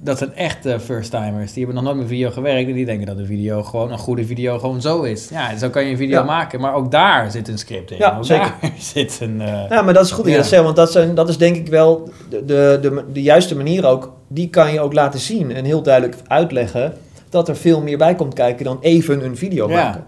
dat 0.00 0.18
zijn 0.18 0.34
echte 0.34 0.80
first-timers. 0.80 1.52
Die 1.52 1.64
hebben 1.64 1.74
nog 1.82 1.84
nooit 1.92 1.96
met 2.02 2.12
video 2.12 2.30
gewerkt 2.30 2.68
en 2.68 2.74
die 2.74 2.84
denken 2.84 3.06
dat 3.06 3.18
een 3.18 3.26
video 3.26 3.62
gewoon, 3.62 3.92
een 3.92 3.98
goede 3.98 4.24
video 4.24 4.58
gewoon 4.58 4.80
zo 4.80 5.02
is. 5.02 5.28
Ja, 5.28 5.56
zo 5.56 5.68
kan 5.70 5.84
je 5.84 5.90
een 5.90 5.96
video 5.96 6.18
Ja. 6.18 6.24
maken, 6.24 6.60
maar 6.60 6.74
ook 6.74 6.90
daar 6.90 7.30
zit 7.30 7.48
een 7.48 7.58
script 7.58 7.90
in. 7.90 7.96
Ja, 7.98 8.16
ook 8.16 8.24
zeker. 8.24 8.54
zit 8.94 9.18
een... 9.20 9.40
eh, 9.40 9.68
Ja, 9.70 9.82
maar 9.82 9.94
dat 9.94 10.04
is 10.04 10.10
goed 10.10 10.26
Ja. 10.26 10.36
dat 10.36 10.46
zegt, 10.46 10.62
want 10.62 10.76
dat, 10.76 10.92
zijn, 10.92 11.14
dat 11.14 11.28
is 11.28 11.36
denk 11.38 11.56
ik 11.56 11.68
wel 11.68 12.10
de, 12.30 12.44
de, 12.44 12.78
de, 12.82 13.04
de 13.12 13.22
juiste 13.22 13.56
manier 13.56 13.86
ook. 13.86 14.12
Die 14.28 14.50
kan 14.50 14.72
je 14.72 14.80
ook 14.80 14.92
laten 14.92 15.20
zien 15.20 15.52
en 15.52 15.64
heel 15.64 15.82
duidelijk 15.82 16.16
uitleggen 16.26 16.92
dat 17.28 17.48
er 17.48 17.56
veel 17.56 17.80
meer 17.82 17.98
bij 17.98 18.14
komt 18.14 18.34
kijken 18.34 18.64
dan 18.64 18.78
even 18.80 19.24
een 19.24 19.36
video 19.36 19.68
Ja. 19.68 19.74
maken. 19.84 20.04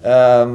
Ehm, 0.00 0.50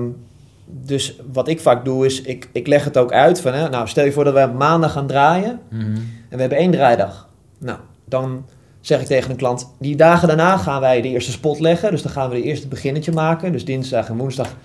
dus 0.66 1.20
wat 1.34 1.48
ik 1.48 1.60
vaak 1.60 1.86
doe 1.86 2.06
is, 2.06 2.22
ik, 2.22 2.50
ik 2.52 2.68
leg 2.68 2.84
het 2.84 2.98
ook 2.98 3.12
uit 3.12 3.42
van, 3.42 3.54
hè, 3.54 3.70
nou 3.70 3.88
stel 3.88 4.06
je 4.06 4.12
voor 4.12 4.24
dat 4.24 4.34
we 4.34 4.52
maandag 4.58 4.92
gaan 4.92 5.08
draaien 5.08 5.60
mhm. 5.70 5.84
en 5.86 6.02
we 6.30 6.40
hebben 6.40 6.58
één 6.58 6.72
draaidag. 6.72 7.28
Nou, 7.58 7.78
dan 8.06 8.46
zeg 8.84 9.02
ik 9.02 9.06
tegen 9.08 9.32
een 9.32 9.36
klant, 9.38 9.74
die 9.80 9.96
dagen 9.96 10.28
daarna 10.28 10.58
gaan 10.58 10.82
wij 10.82 11.02
de 11.02 11.08
eerste 11.10 11.32
spot 11.32 11.60
leggen. 11.60 11.92
Dus 11.92 12.02
dan 12.02 12.12
gaan 12.12 12.30
we 12.30 12.36
de 12.36 12.44
eerste 12.44 12.68
beginnetje 12.68 13.12
maken. 13.12 13.52
Dus 13.52 13.66
dinsdag 13.66 14.10
en 14.10 14.18
woensdag, 14.18 14.56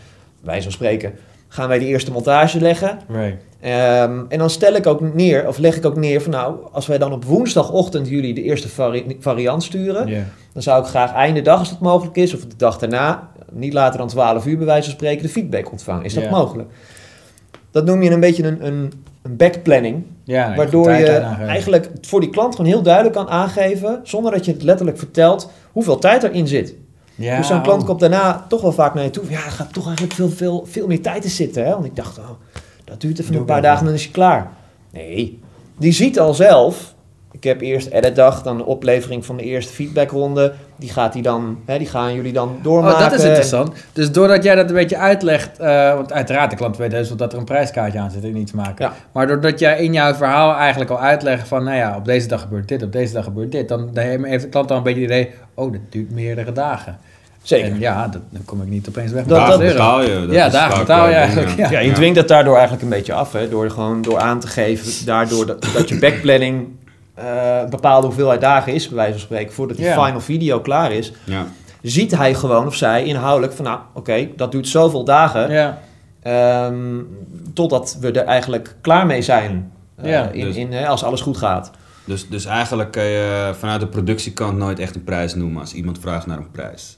wij 0.40 0.60
zo 0.60 0.70
spreken, 0.70 1.12
gaan 1.48 1.68
wij 1.68 1.78
de 1.78 1.84
eerste 1.84 2.10
montage 2.12 2.60
leggen. 2.60 2.98
Right. 3.08 3.42
Ehm, 3.60 4.20
en 4.28 4.38
dan 4.38 4.50
stel 4.50 4.74
ik 4.74 4.86
ook 4.86 5.14
neer, 5.14 5.46
of 5.48 5.58
leg 5.58 5.76
ik 5.76 5.84
ook 5.86 5.96
neer 5.96 6.22
van 6.22 6.30
nou, 6.32 6.56
als 6.72 6.86
wij 6.86 6.98
dan 6.98 7.12
op 7.12 7.24
woensdagochtend 7.24 8.08
jullie 8.08 8.34
de 8.34 8.42
eerste 8.42 8.68
vari- 8.68 9.16
variant 9.20 9.62
sturen, 9.62 10.08
dan 10.52 10.62
zou 10.62 10.82
ik 10.82 10.88
graag 10.88 11.12
einde 11.12 11.42
dag, 11.42 11.58
als 11.58 11.70
dat 11.70 11.80
mogelijk 11.80 12.16
is, 12.16 12.34
of 12.34 12.40
de 12.40 12.56
dag 12.56 12.78
daarna, 12.78 13.30
niet 13.52 13.72
later 13.72 13.98
dan 13.98 14.08
12 14.08 14.46
uur 14.46 14.56
bij 14.56 14.66
wijze 14.66 14.84
van 14.84 14.92
spreken, 14.98 15.22
de 15.22 15.28
feedback 15.28 15.70
ontvangen. 15.70 16.04
Is 16.04 16.14
dat 16.14 16.22
mogelijk? 16.30 16.68
Dat 17.70 17.84
noem 17.84 18.02
je 18.02 18.10
een 18.10 18.20
beetje 18.20 18.44
een, 18.44 18.66
een, 18.66 18.92
een 19.22 19.36
backplanning, 19.36 20.04
Ja, 20.24 20.54
waardoor 20.54 20.92
je 20.92 21.10
eigenlijk 21.46 21.90
voor 22.00 22.20
die 22.20 22.30
klant 22.30 22.54
gewoon 22.54 22.70
heel 22.70 22.82
duidelijk 22.82 23.14
kan 23.14 23.28
aangeven, 23.28 24.00
zonder 24.02 24.32
dat 24.32 24.44
je 24.44 24.52
het 24.52 24.62
letterlijk 24.62 24.98
vertelt, 24.98 25.50
hoeveel 25.72 25.98
tijd 25.98 26.22
erin 26.22 26.46
zit. 26.46 26.74
Ja, 27.14 27.36
dus 27.36 27.46
zo'n 27.46 27.62
klant 27.62 27.80
oh. 27.80 27.86
komt 27.86 28.00
daarna 28.00 28.44
toch 28.48 28.60
wel 28.60 28.72
vaak 28.72 28.94
naar 28.94 29.04
je 29.04 29.10
toe. 29.10 29.24
Ja, 29.28 29.44
er 29.44 29.50
gaat 29.50 29.72
toch 29.72 29.86
eigenlijk 29.86 30.14
veel, 30.14 30.30
veel, 30.30 30.66
veel 30.66 30.86
meer 30.86 31.02
tijd 31.02 31.24
in 31.24 31.30
zitten. 31.30 31.64
Hè? 31.64 31.70
Want 31.70 31.84
ik 31.84 31.96
dacht, 31.96 32.18
oh, 32.18 32.30
dat 32.84 33.00
duurt 33.00 33.18
even 33.18 33.32
Doe 33.32 33.40
een 33.40 33.46
paar 33.46 33.62
dagen 33.62 33.78
en 33.78 33.84
dan 33.84 33.94
is 33.94 34.04
je 34.04 34.10
klaar. 34.10 34.50
Nee, 34.92 35.40
die 35.78 35.92
ziet 35.92 36.18
al 36.18 36.34
zelf. 36.34 36.94
Ik 37.40 37.44
heb 37.44 37.60
eerst 37.60 37.86
editdag, 37.86 38.42
dan 38.42 38.56
de 38.56 38.64
oplevering 38.64 39.24
van 39.26 39.36
de 39.36 39.42
eerste 39.42 39.72
feedbackronde. 39.72 40.52
Die, 40.76 40.90
gaat 40.90 41.12
die, 41.12 41.22
dan, 41.22 41.58
hè, 41.66 41.78
die 41.78 41.86
gaan 41.86 42.14
jullie 42.14 42.32
dan 42.32 42.58
doormaken. 42.62 43.04
Oh, 43.04 43.10
dat 43.10 43.18
is 43.18 43.24
interessant. 43.24 43.72
Dus 43.92 44.12
doordat 44.12 44.42
jij 44.44 44.54
dat 44.54 44.68
een 44.68 44.74
beetje 44.74 44.96
uitlegt, 44.96 45.58
eh, 45.58 45.94
want 45.94 46.12
uiteraard 46.12 46.50
de 46.50 46.56
klant 46.56 46.76
weet 46.76 46.90
dus 46.90 47.08
dat 47.16 47.32
er 47.32 47.38
een 47.38 47.44
prijskaartje 47.44 47.98
aan 47.98 48.10
zit 48.10 48.24
en 48.24 48.36
iets 48.36 48.52
maken. 48.52 48.84
Ja. 48.84 48.92
Maar 49.12 49.26
doordat 49.26 49.58
jij 49.58 49.78
in 49.84 49.92
jouw 49.92 50.14
verhaal 50.14 50.54
eigenlijk 50.56 50.90
al 50.90 51.00
uitlegt 51.00 51.48
van, 51.48 51.64
nou 51.64 51.76
ja, 51.76 51.96
op 51.96 52.04
deze 52.04 52.28
dag 52.28 52.40
gebeurt 52.40 52.68
dit, 52.68 52.82
op 52.82 52.92
deze 52.92 53.12
dag 53.12 53.24
gebeurt 53.24 53.52
dit, 53.52 53.68
dan 53.68 53.90
dan 53.92 54.24
heeft 54.24 54.42
de 54.42 54.48
klant 54.48 54.68
dan 54.68 54.76
een 54.76 54.82
beetje 54.82 55.00
het 55.00 55.10
idee, 55.10 55.30
oh, 55.54 55.72
dit 55.72 55.80
duurt 55.90 56.10
meerdere 56.10 56.52
dagen. 56.52 56.98
Zeker. 57.42 57.70
En 57.70 57.80
ja, 57.80 58.08
dat, 58.08 58.20
dan 58.30 58.44
kom 58.44 58.62
ik 58.62 58.68
niet 58.68 58.88
opeens 58.88 59.12
weg. 59.12 59.20
met 59.20 59.28
Dat- 59.28 59.38
Daar 59.38 59.46
80 59.48 59.66
euro. 59.66 59.76
betaal 59.78 60.02
je. 60.02 60.26
Dat 60.26 60.34
Ja, 60.34 60.48
daar 60.48 60.78
betaal 60.78 61.08
je 61.08 61.14
eigenlijk, 61.14 61.56
ja. 61.56 61.70
Ja, 61.70 61.78
je 61.78 61.92
dwingt 61.92 62.16
dat 62.16 62.28
daardoor 62.28 62.52
eigenlijk 62.54 62.82
een 62.82 62.88
beetje 62.88 63.12
af. 63.12 63.32
Hè? 63.32 63.48
Door, 63.48 63.70
gewoon, 63.70 64.02
door 64.02 64.18
aan 64.18 64.40
te 64.40 64.46
geven, 64.46 65.06
daardoor 65.06 65.46
dat, 65.46 65.66
dat 65.74 65.88
je 65.88 65.98
backplanning 65.98 66.66
eh, 67.18 67.58
een 67.62 67.70
bepaalde 67.70 68.06
hoeveelheid 68.06 68.40
dagen 68.40 68.74
is, 68.74 68.86
bij 68.88 68.96
wijze 68.96 69.12
van 69.12 69.20
spreken, 69.20 69.52
voordat 69.54 69.76
die 69.76 69.86
final 69.86 70.20
video 70.20 70.60
klaar 70.60 70.92
is. 70.92 71.12
Ja. 71.24 71.46
Ziet 71.82 72.16
hij 72.16 72.34
gewoon 72.34 72.66
of 72.66 72.74
zij 72.74 73.04
inhoudelijk 73.04 73.52
van, 73.52 73.64
nou, 73.64 73.78
oké, 73.94 74.28
dat 74.36 74.52
duurt 74.52 74.68
zoveel 74.68 75.04
dagen. 75.04 75.50
Ja, 75.52 75.78
Ehm, 76.22 76.76
totdat 77.54 77.96
we 78.00 78.10
er 78.12 78.24
eigenlijk 78.24 78.74
klaar 78.80 79.06
mee 79.06 79.22
zijn. 79.22 79.72
eh, 79.96 80.24
in, 80.32 80.44
dus- 80.44 80.56
in, 80.56 80.74
als 80.86 81.04
alles 81.04 81.20
goed 81.20 81.36
gaat. 81.36 81.70
Dus, 82.04 82.28
dus 82.28 82.44
eigenlijk 82.44 82.90
kan 82.90 83.04
je 83.04 83.50
vanuit 83.58 83.80
de 83.80 83.86
productiekant 83.86 84.58
nooit 84.58 84.78
echt 84.78 84.94
een 84.94 85.04
prijs 85.04 85.34
noemen 85.34 85.60
als 85.60 85.72
iemand 85.74 85.98
vraagt 86.00 86.26
naar 86.26 86.36
een 86.38 86.50
prijs. 86.50 86.96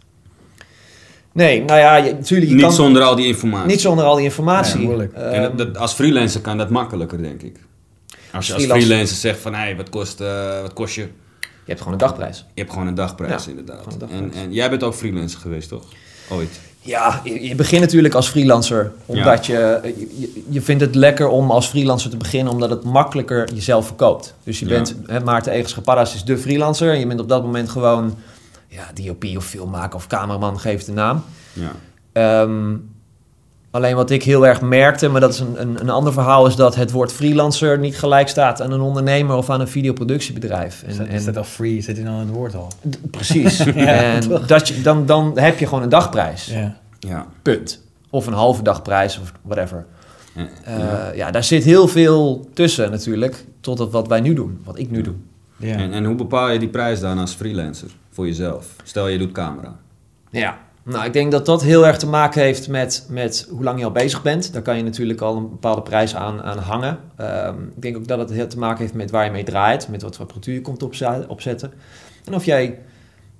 Nee, 1.33 1.65
nou 1.65 1.79
ja, 1.81 1.97
je, 1.97 2.13
natuurlijk. 2.13 2.49
Je 2.51 2.57
Niet 2.57 2.65
kan, 2.65 2.73
zonder 2.75 3.03
al 3.03 3.15
die 3.17 3.27
informatie. 3.27 3.69
niet 3.69 3.81
zonder 3.81 4.05
al 4.05 4.15
die 4.15 4.25
informatie. 4.25 4.81
Ja, 4.81 4.87
moeilijk. 4.87 5.13
En 5.13 5.43
dat, 5.43 5.59
dat- 5.59 5.79
als 5.79 5.93
freelancer 5.93 6.41
kan 6.41 6.59
dat 6.59 6.71
makkelijker, 6.71 7.23
denk 7.23 7.43
ik. 7.43 7.57
Als 8.33 8.47
je 8.47 8.53
als 8.53 8.63
freelancer- 8.63 8.89
freelancer 8.89 9.17
zegt 9.17 9.41
van, 9.41 9.55
hé, 9.55 9.77
wat, 9.77 9.89
kost, 9.89 10.21
eh, 10.21 10.61
wat 10.61 10.73
kost 10.73 10.95
je? 10.95 11.01
je 11.65 11.77
hebt 11.77 11.79
gewoon 11.81 11.93
een 11.93 12.07
dagprijs. 12.07 12.39
Je 12.55 12.61
hebt 12.61 12.73
gewoon 12.73 12.87
een 12.89 12.95
dagprijs, 12.95 13.45
Ja, 13.45 13.51
inderdaad. 13.51 13.87
een 13.87 13.93
En, 13.93 13.99
dagprijs. 13.99 14.35
en 14.45 14.53
jij 14.53 14.71
bent 14.71 14.83
ook 14.83 14.95
freelancer 14.95 15.41
geweest, 15.41 15.69
toch? 15.69 15.85
Ooit. 16.31 16.61
Ja, 16.81 17.21
je, 17.25 17.55
begint 17.55 17.81
natuurlijk 17.81 18.15
als 18.15 18.29
freelancer. 18.29 18.93
Omdat 19.07 19.47
je, 19.47 19.81
je, 20.19 20.43
je 20.49 20.61
vindt 20.63 20.81
het 20.83 20.95
lekker 20.95 21.29
om 21.29 21.51
als 21.51 21.67
freelancer 21.67 22.11
te 22.11 22.17
beginnen, 22.17 22.53
omdat 22.53 22.71
het 22.71 22.85
makkelijker 22.85 23.53
jezelf 23.55 23.87
verkoopt. 23.87 24.35
Dus 24.45 24.59
je 24.59 24.67
Ja. 24.67 24.71
bent, 24.75 24.95
hè, 25.07 25.21
Maarten 25.21 25.53
Egenschaparras 25.53 26.15
is 26.15 26.25
de 26.25 26.39
freelancer. 26.39 26.93
En 26.93 26.99
je 26.99 27.07
bent 27.07 27.21
op 27.21 27.29
dat 27.29 27.43
moment 27.43 27.69
gewoon 27.69 28.19
ja, 28.69 28.91
DOP 28.95 29.25
of 29.37 29.45
filmmaker 29.45 29.95
of 29.97 30.07
cameraman, 30.07 30.61
geeft 30.61 30.87
de 30.87 30.93
naam. 30.93 31.25
Ja. 31.53 31.73
Ehm, 32.13 32.77
alleen 33.71 33.95
wat 33.97 34.11
ik 34.11 34.23
heel 34.23 34.47
erg 34.47 34.61
merkte, 34.61 35.09
maar 35.09 35.21
dat 35.21 35.33
is 35.33 35.39
een, 35.39 35.61
een, 35.61 35.81
een 35.81 35.91
ander 35.91 36.13
verhaal, 36.13 36.47
is 36.47 36.57
dat 36.57 36.75
het 36.75 36.91
woord 36.91 37.13
freelancer 37.13 37.79
niet 37.79 37.99
gelijk 37.99 38.29
staat 38.29 38.63
aan 38.63 38.73
een 38.73 38.81
ondernemer 38.81 39.37
of 39.37 39.51
aan 39.51 39.61
een 39.61 39.69
videoproductiebedrijf. 39.69 40.83
is 40.87 40.99
En, 40.99 41.05
dat, 41.05 41.15
is 41.15 41.25
dat 41.25 41.37
al 41.37 41.45
free? 41.45 41.81
Zit 41.81 41.97
hij 41.97 42.05
dan 42.05 42.15
in 42.15 42.21
het 42.21 42.31
woord 42.31 42.55
al? 42.55 42.69
precies. 43.11 43.57
Ja, 43.75 43.87
en 43.87 44.21
toch? 44.29 44.47
dat 44.47 44.69
je, 44.69 44.83
dan, 44.83 45.07
dan 45.07 45.39
heb 45.39 45.59
je 45.59 45.67
gewoon 45.67 45.83
een 45.83 45.89
dagprijs. 45.89 46.47
Ja. 46.47 46.77
Ja. 46.99 47.27
Punt. 47.43 47.81
Of 48.11 48.27
een 48.27 48.33
halve 48.33 48.63
dagprijs 48.63 49.19
of 49.21 49.33
whatever. 49.43 49.87
En- 50.35 50.49
Eh, 50.65 50.79
ja. 50.79 51.11
ja. 51.15 51.31
daar 51.31 51.45
zit 51.45 51.65
heel 51.65 51.89
veel 51.89 52.49
tussen 52.55 52.91
natuurlijk, 52.91 53.45
tot 53.61 53.79
het 53.79 53.91
wat 53.91 54.09
wij 54.09 54.21
nu 54.21 54.35
doen, 54.35 54.61
wat 54.65 54.79
ik 54.79 54.91
nu 54.91 55.03
doe. 55.03 55.15
Ja. 55.57 55.77
En, 55.77 55.93
en 55.93 56.05
hoe 56.05 56.15
bepaal 56.15 56.51
je 56.51 56.59
die 56.59 56.69
prijs 56.69 57.01
dan 57.01 57.19
als 57.19 57.33
freelancer 57.33 57.89
voor 58.11 58.27
jezelf? 58.27 58.67
Stel 58.85 59.09
je 59.09 59.19
doet 59.19 59.33
camera. 59.33 59.77
Ja. 60.31 60.59
Nou, 60.91 61.05
ik 61.05 61.13
denk 61.13 61.33
dat 61.33 61.47
dat 61.47 61.63
heel 61.63 61.87
erg 61.87 61.97
te 61.97 62.07
maken 62.07 62.43
heeft 62.43 62.69
met, 62.69 63.07
met 63.09 63.47
hoe 63.51 63.65
lang 63.65 63.79
je 63.79 63.85
al 63.85 63.91
bezig 63.91 64.23
bent. 64.23 64.53
Daar 64.53 64.63
kan 64.63 64.77
je 64.77 64.83
natuurlijk 64.83 65.21
al 65.21 65.37
een 65.37 65.49
bepaalde 65.49 65.83
prijs 65.83 66.15
aan, 66.15 66.43
aan 66.43 66.59
hangen. 66.59 66.99
Ehm, 67.17 67.63
ik 67.77 67.83
denk 67.83 67.97
ook 67.97 68.09
dat 68.09 68.19
het 68.19 68.31
heel 68.31 68.47
te 68.47 68.59
maken 68.59 68.79
heeft 68.79 68.95
met 68.95 69.11
waar 69.11 69.25
je 69.25 69.31
mee 69.31 69.45
draait, 69.45 69.89
met 69.89 70.03
wat 70.03 70.17
voor 70.17 70.25
apparatuur 70.25 70.55
je 70.55 70.61
komt 70.61 70.83
opzetten. 71.29 71.73
En 72.25 72.35
of 72.35 72.45
jij 72.45 72.79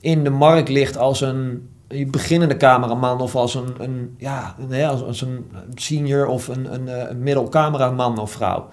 in 0.01 0.25
de 0.25 0.31
markt 0.31 0.69
ligt 0.69 0.97
als 0.97 1.21
een 1.21 1.69
beginnende 2.07 2.57
cameraman 2.57 3.21
of 3.21 3.37
als 3.37 3.55
een, 3.55 3.75
een, 3.79 4.15
ja, 4.19 4.57
als, 4.89 5.03
als 5.03 5.21
een 5.21 5.51
senior 5.75 6.27
of 6.27 6.49
een, 6.49 6.75
een, 6.75 6.89
eh, 6.89 7.11
een 7.11 7.23
middel 7.23 7.49
cameraman 7.49 8.19
of 8.19 8.31
vrouw. 8.31 8.69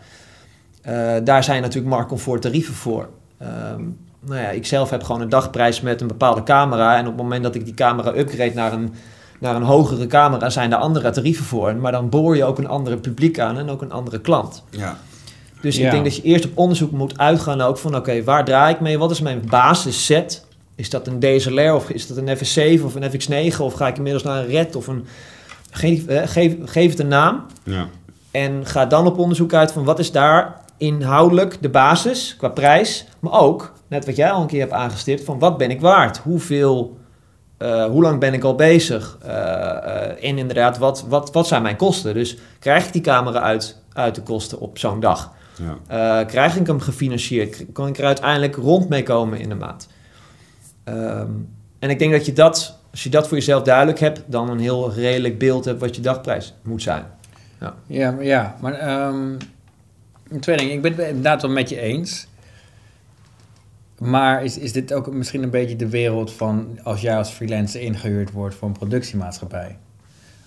Eh, 0.81 1.15
daar 1.23 1.43
zijn 1.43 1.61
natuurlijk 1.61 1.93
marktcomfort 1.95 2.41
tarieven 2.41 2.73
voor. 2.73 3.09
Ehm, 3.37 3.83
nou 4.27 4.41
ja, 4.41 4.49
ik 4.49 4.65
zelf 4.65 4.89
heb 4.89 5.03
gewoon 5.03 5.21
een 5.21 5.29
dagprijs 5.29 5.81
met 5.81 6.01
een 6.01 6.07
bepaalde 6.07 6.43
camera. 6.43 6.95
En 6.97 7.01
op 7.01 7.13
het 7.13 7.21
moment 7.21 7.43
dat 7.43 7.55
ik 7.55 7.65
die 7.65 7.73
camera 7.73 8.15
upgrade 8.15 8.53
naar 8.53 8.73
een, 8.73 8.93
naar 9.39 9.55
een 9.55 9.63
hogere 9.63 10.07
camera, 10.07 10.49
zijn 10.49 10.71
er 10.71 10.77
andere 10.77 11.09
tarieven 11.09 11.45
voor. 11.45 11.75
Maar 11.75 11.91
dan 11.91 12.09
boor 12.09 12.35
je 12.35 12.43
ook 12.45 12.57
een 12.57 12.67
andere 12.67 12.97
publiek 12.97 13.39
aan 13.39 13.57
en 13.57 13.69
ook 13.69 13.81
een 13.81 13.91
andere 13.91 14.19
klant. 14.19 14.63
Ja. 14.69 14.97
Dus 15.61 15.75
Ja. 15.77 15.85
ik 15.85 15.91
denk 15.91 16.03
dat 16.03 16.15
je 16.15 16.21
eerst 16.21 16.45
op 16.45 16.51
onderzoek 16.57 16.91
moet 16.91 17.17
uitgaan 17.17 17.61
ook 17.61 17.77
van... 17.77 17.95
oké, 17.95 18.23
waar 18.23 18.45
draai 18.45 18.73
ik 18.73 18.79
mee? 18.79 18.97
Wat 18.97 19.11
is 19.11 19.21
mijn 19.21 19.41
basisset? 19.49 20.45
Is 20.75 20.89
dat 20.89 21.07
een 21.07 21.19
DSLR 21.19 21.73
of 21.73 21.89
is 21.89 22.07
dat 22.07 22.17
een 22.17 22.37
FS7 22.37 22.83
of 22.83 22.95
een 22.95 23.11
FX9? 23.11 23.57
Of 23.59 23.73
ga 23.73 23.87
ik 23.87 23.95
inmiddels 23.97 24.23
naar 24.23 24.37
een 24.43 24.49
RED 24.49 24.75
of 24.75 24.87
een... 24.87 25.05
Geef, 25.71 26.05
eh, 26.07 26.21
geef, 26.25 26.55
geef 26.65 26.89
het 26.89 26.99
een 26.99 27.07
naam. 27.07 27.45
Ja. 27.63 27.87
En 28.31 28.65
ga 28.65 28.85
dan 28.85 29.07
op 29.07 29.17
onderzoek 29.17 29.53
uit 29.53 29.71
van 29.71 29.83
wat 29.83 29.99
is 29.99 30.11
daar 30.11 30.61
inhoudelijk 30.77 31.61
de 31.61 31.69
basis 31.69 32.35
qua 32.37 32.49
prijs. 32.49 33.05
Maar 33.19 33.39
ook, 33.41 33.73
net 33.87 34.05
wat 34.05 34.15
jij 34.15 34.31
al 34.31 34.41
een 34.41 34.47
keer 34.47 34.59
hebt 34.59 34.71
aangestipt, 34.71 35.23
van 35.23 35.39
wat 35.39 35.57
ben 35.57 35.69
ik 35.69 35.81
waard? 35.81 36.17
Hoeveel, 36.17 36.97
eh, 37.57 37.85
hoe 37.85 38.01
lang 38.01 38.19
ben 38.19 38.33
ik 38.33 38.43
al 38.43 38.55
bezig? 38.55 39.17
Eh, 39.21 39.33
eh, 39.33 40.29
en 40.29 40.37
inderdaad, 40.37 40.77
wat, 40.77 41.05
wat, 41.07 41.31
wat 41.31 41.47
zijn 41.47 41.61
mijn 41.61 41.75
kosten? 41.75 42.13
Dus 42.13 42.37
krijg 42.59 42.85
ik 42.85 42.93
die 42.93 43.01
camera 43.01 43.39
uit, 43.39 43.81
uit 43.93 44.15
de 44.15 44.21
kosten 44.21 44.59
op 44.59 44.77
zo'n 44.77 44.99
dag? 44.99 45.31
Ja. 45.87 46.19
Eh, 46.19 46.27
krijg 46.27 46.55
ik 46.55 46.67
hem 46.67 46.79
gefinancierd? 46.79 47.65
Kan 47.73 47.87
ik 47.87 47.97
er 47.97 48.05
uiteindelijk 48.05 48.55
rond 48.55 48.89
mee 48.89 49.03
komen 49.03 49.39
in 49.39 49.49
de 49.49 49.55
maand? 49.55 49.87
Ehm, 50.83 51.27
en 51.79 51.89
ik 51.89 51.99
denk 51.99 52.11
dat 52.11 52.25
je 52.25 52.33
dat, 52.33 52.77
als 52.91 53.03
je 53.03 53.09
dat 53.09 53.27
voor 53.27 53.37
jezelf 53.37 53.63
duidelijk 53.63 53.99
hebt, 53.99 54.21
dan 54.25 54.49
een 54.49 54.59
heel 54.59 54.93
redelijk 54.93 55.37
beeld 55.39 55.65
hebt 55.65 55.79
wat 55.79 55.95
je 55.95 56.01
dagprijs 56.01 56.53
moet 56.63 56.81
zijn. 56.81 57.03
Ja, 57.87 58.11
maar- 58.11 58.23
ja 58.23 58.55
maar 58.61 58.73
ehm, 58.73 59.33
twee 60.39 60.57
dingen. 60.57 60.73
Ik 60.73 60.81
ben 60.81 60.91
het 60.95 61.07
inderdaad 61.07 61.41
wel 61.41 61.51
met 61.51 61.69
je 61.69 61.79
eens. 61.79 62.27
Maar 63.97 64.43
is, 64.43 64.57
is 64.57 64.71
dit 64.71 64.93
ook 64.93 65.11
misschien 65.13 65.43
een 65.43 65.49
beetje 65.49 65.75
de 65.75 65.89
wereld 65.89 66.33
van 66.33 66.79
als 66.83 67.01
jij 67.01 67.17
als 67.17 67.29
freelancer 67.29 67.81
ingehuurd 67.81 68.31
wordt 68.31 68.55
voor 68.55 68.67
een 68.67 68.73
productiemaatschappij? 68.77 69.77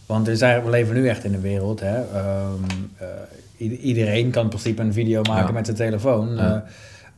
Want 0.06 0.28
er 0.28 0.36
zijn, 0.36 0.64
we 0.64 0.70
leven 0.70 0.94
nu 0.94 1.08
echt 1.08 1.24
in 1.24 1.32
de 1.32 1.40
wereld. 1.40 1.80
Hè? 1.80 2.02
Ehm, 2.02 2.62
eh, 2.96 3.84
iedereen 3.84 4.30
kan 4.30 4.42
in 4.42 4.48
principe 4.48 4.82
een 4.82 4.92
video 4.92 5.22
maken 5.22 5.46
Ja. 5.46 5.52
met 5.52 5.64
zijn 5.64 5.76
telefoon. 5.76 6.36
Ja. 6.36 6.64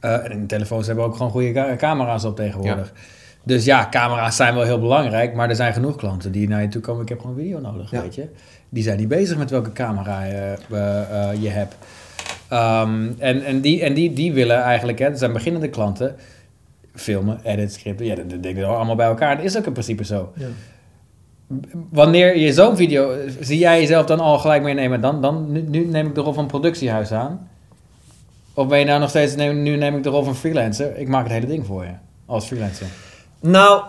Eh, 0.00 0.14
eh, 0.14 0.30
en 0.30 0.46
telefoons 0.46 0.86
hebben 0.86 1.04
ook 1.04 1.16
gewoon 1.16 1.30
goede 1.32 1.52
ca- 1.52 1.76
camera's 1.76 2.24
op 2.24 2.36
tegenwoordig. 2.36 2.92
Dus 3.42 3.64
ja, 3.64 3.88
camera's 3.90 4.36
zijn 4.36 4.54
wel 4.54 4.64
heel 4.64 4.80
belangrijk, 4.80 5.34
maar 5.34 5.48
er 5.48 5.56
zijn 5.56 5.72
genoeg 5.72 5.96
klanten 5.96 6.32
die 6.32 6.48
naar 6.48 6.62
je 6.62 6.68
toe 6.68 6.80
komen. 6.80 7.02
Ik 7.02 7.08
heb 7.08 7.20
gewoon 7.20 7.36
video 7.36 7.60
nodig, 7.60 7.90
weet 7.90 8.14
je. 8.14 8.28
Die 8.68 8.82
zijn 8.82 8.98
niet 8.98 9.08
bezig 9.08 9.36
met 9.38 9.50
welke 9.50 9.72
camera 9.72 10.24
je, 10.24 10.56
je 11.40 11.48
hebt. 11.48 11.74
Ehm, 12.52 13.10
en 13.18 13.44
en, 13.44 13.60
die, 13.60 13.82
en 13.82 13.94
die, 13.94 14.12
die 14.12 14.32
willen 14.32 14.62
eigenlijk, 14.62 14.98
hè, 14.98 15.08
dat 15.08 15.18
zijn 15.18 15.32
beginnende 15.32 15.68
klanten, 15.68 16.16
filmen, 16.94 17.40
edit, 17.42 17.72
scripten. 17.72 18.06
Ja, 18.06 18.14
dat, 18.14 18.30
dat 18.30 18.42
denk 18.42 18.56
ik 18.56 18.64
allemaal 18.64 18.96
bij 18.96 19.06
elkaar. 19.06 19.36
Dat 19.36 19.44
is 19.44 19.56
ook 19.56 19.66
in 19.66 19.72
principe 19.72 20.04
zo. 20.04 20.32
Ja. 20.36 20.46
Wanneer 21.90 22.36
je 22.36 22.52
zo'n 22.52 22.76
video, 22.76 23.14
zie 23.40 23.58
jij 23.58 23.80
jezelf 23.80 24.06
dan 24.06 24.20
al 24.20 24.38
gelijk 24.38 24.62
meenemen? 24.62 25.00
Dan, 25.00 25.22
dan 25.22 25.52
nu, 25.52 25.62
nu 25.62 25.84
neem 25.84 26.06
ik 26.06 26.14
de 26.14 26.20
rol 26.20 26.32
van 26.32 26.46
productiehuis 26.46 27.12
aan. 27.12 27.48
Of 28.54 28.68
ben 28.68 28.78
je 28.78 28.84
nou 28.84 29.00
nog 29.00 29.08
steeds, 29.08 29.34
neem, 29.34 29.62
nu 29.62 29.76
neem 29.76 29.96
ik 29.96 30.02
de 30.02 30.08
rol 30.08 30.22
van 30.22 30.36
freelancer. 30.36 30.96
Ik 30.96 31.08
maak 31.08 31.22
het 31.22 31.32
hele 31.32 31.46
ding 31.46 31.66
voor 31.66 31.84
je, 31.84 31.92
als 32.26 32.46
freelancer. 32.46 32.86
Nou, 33.40 33.82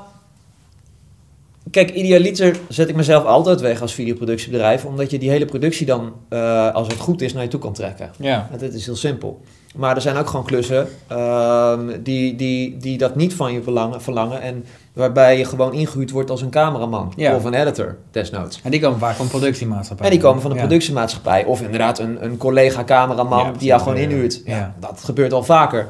kijk, 1.72 1.90
idealiter 1.92 2.56
zet 2.70 2.90
ik 2.90 2.96
mezelf 2.96 3.26
altijd 3.26 3.62
weg 3.62 3.82
als 3.82 3.94
videoproductiebedrijf, 3.94 4.86
omdat 4.86 5.12
je 5.12 5.20
die 5.20 5.30
hele 5.30 5.46
productie 5.46 5.86
dan, 5.86 6.14
eh, 6.30 6.74
als 6.74 6.88
het 6.88 6.98
goed 7.00 7.22
is, 7.22 7.34
naar 7.34 7.44
je 7.44 7.50
toe 7.50 7.60
kan 7.60 7.74
trekken. 7.74 8.12
Ja, 8.20 8.50
Dat 8.52 8.74
is 8.74 8.86
heel 8.86 8.96
simpel. 8.96 9.42
Maar 9.76 9.96
er 9.96 10.02
zijn 10.02 10.16
ook 10.16 10.28
gewoon 10.28 10.46
klussen 10.46 10.88
ehm, 11.08 12.02
die, 12.04 12.36
die, 12.36 12.78
die 12.78 12.98
dat 12.98 13.16
niet 13.16 13.34
van 13.34 13.54
je 13.54 13.64
verlangen, 13.64 14.02
verlangen 14.02 14.42
en 14.42 14.66
waarbij 14.94 15.38
je 15.38 15.46
gewoon 15.46 15.74
ingehuurd 15.74 16.12
wordt 16.12 16.30
als 16.30 16.42
een 16.42 16.50
cameraman 16.50 17.14
Ja. 17.16 17.36
of 17.36 17.44
een 17.44 17.54
editor, 17.54 17.98
desnoods. 18.12 18.60
en 18.64 18.72
die 18.72 18.80
komen 18.80 19.00
vaak 19.00 19.16
van 19.16 19.28
productiemaatschappij. 19.28 20.06
En 20.06 20.12
die 20.12 20.22
komen 20.22 20.42
van 20.42 20.52
een 20.52 20.58
Ja. 20.58 20.64
productiemaatschappij 20.64 21.46
of 21.46 21.62
inderdaad 21.62 22.00
een, 22.00 22.24
een 22.24 22.38
collega-cameraman 22.38 23.46
Ja, 23.46 23.52
die 23.52 23.68
jou 23.68 23.82
gewoon 23.82 23.98
inhuurt. 23.98 24.42
Ja. 24.46 24.76
Dat 24.80 25.02
gebeurt 25.04 25.34
al 25.34 25.44
vaker. 25.44 25.88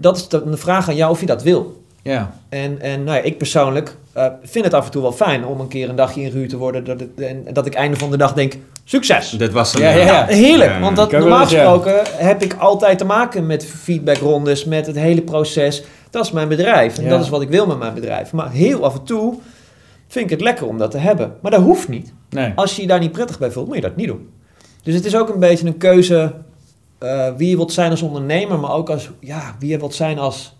Dat 0.00 0.16
is 0.16 0.28
de, 0.28 0.50
de 0.50 0.56
vraag 0.56 0.88
aan 0.88 0.96
jou 0.96 1.10
of 1.10 1.20
je 1.20 1.26
dat 1.26 1.42
wil. 1.42 1.82
Ja, 2.02 2.34
En, 2.48 2.80
en 2.80 3.04
nou 3.04 3.16
ja, 3.16 3.22
ik 3.22 3.38
persoonlijk 3.38 3.96
eh, 4.12 4.26
vind 4.42 4.64
het 4.64 4.74
af 4.74 4.84
en 4.84 4.90
toe 4.90 5.02
wel 5.02 5.12
fijn 5.12 5.44
om 5.46 5.60
een 5.60 5.68
keer 5.68 5.88
een 5.88 5.96
dagje 5.96 6.20
ingehuurd 6.22 6.48
te 6.48 6.56
worden. 6.56 6.84
Dat, 6.84 7.00
het, 7.00 7.20
en 7.20 7.44
dat 7.52 7.66
ik 7.66 7.74
einde 7.74 7.96
van 7.96 8.10
de 8.10 8.16
dag 8.16 8.32
denk, 8.32 8.52
succes! 8.84 9.30
Dit 9.30 9.52
was 9.52 9.72
hem. 9.72 9.82
Ja, 9.82 9.90
ja, 9.90 10.04
ja. 10.04 10.26
Heerlijk, 10.26 10.70
Ja, 10.70 10.80
want 10.80 10.96
dat, 10.96 11.10
normaal 11.12 11.44
gesproken 11.46 12.02
heb 12.06 12.42
ik 12.42 12.54
altijd 12.58 12.98
te 12.98 13.04
maken 13.04 13.46
met 13.46 13.66
feedbackrondes, 13.66 14.64
met 14.64 14.86
het 14.86 14.96
hele 14.96 15.22
proces. 15.22 15.82
Dat 16.10 16.24
is 16.24 16.30
mijn 16.32 16.48
bedrijf 16.48 16.98
en 16.98 17.04
Ja. 17.04 17.08
dat 17.10 17.20
is 17.20 17.28
wat 17.28 17.42
ik 17.42 17.48
wil 17.48 17.66
met 17.66 17.78
mijn 17.78 17.94
bedrijf. 17.94 18.32
Maar 18.32 18.50
heel 18.50 18.84
af 18.84 18.94
en 18.94 19.04
toe 19.04 19.34
vind 20.08 20.24
ik 20.24 20.30
het 20.30 20.40
lekker 20.40 20.66
om 20.66 20.78
dat 20.78 20.90
te 20.90 20.98
hebben. 20.98 21.32
Maar 21.42 21.50
dat 21.50 21.60
hoeft 21.62 21.88
niet. 21.88 22.12
nee. 22.30 22.52
Als 22.54 22.76
je 22.76 22.82
je 22.82 22.88
daar 22.88 22.98
niet 23.00 23.12
prettig 23.12 23.38
bij 23.38 23.50
voelt, 23.50 23.66
moet 23.66 23.74
je 23.76 23.82
dat 23.82 23.96
niet 23.96 24.06
doen. 24.06 24.28
Dus 24.82 24.94
het 24.94 25.04
is 25.04 25.16
ook 25.16 25.28
een 25.28 25.40
beetje 25.40 25.66
een 25.66 25.76
keuze 25.76 26.34
eh, 26.98 27.28
wie 27.36 27.48
je 27.48 27.56
wilt 27.56 27.72
zijn 27.72 27.90
als 27.90 28.02
ondernemer, 28.02 28.58
maar 28.58 28.72
ook 28.72 28.90
als, 28.90 29.10
ja, 29.20 29.56
wie 29.58 29.70
je 29.70 29.78
wilt 29.78 29.94
zijn 29.94 30.18
als, 30.18 30.56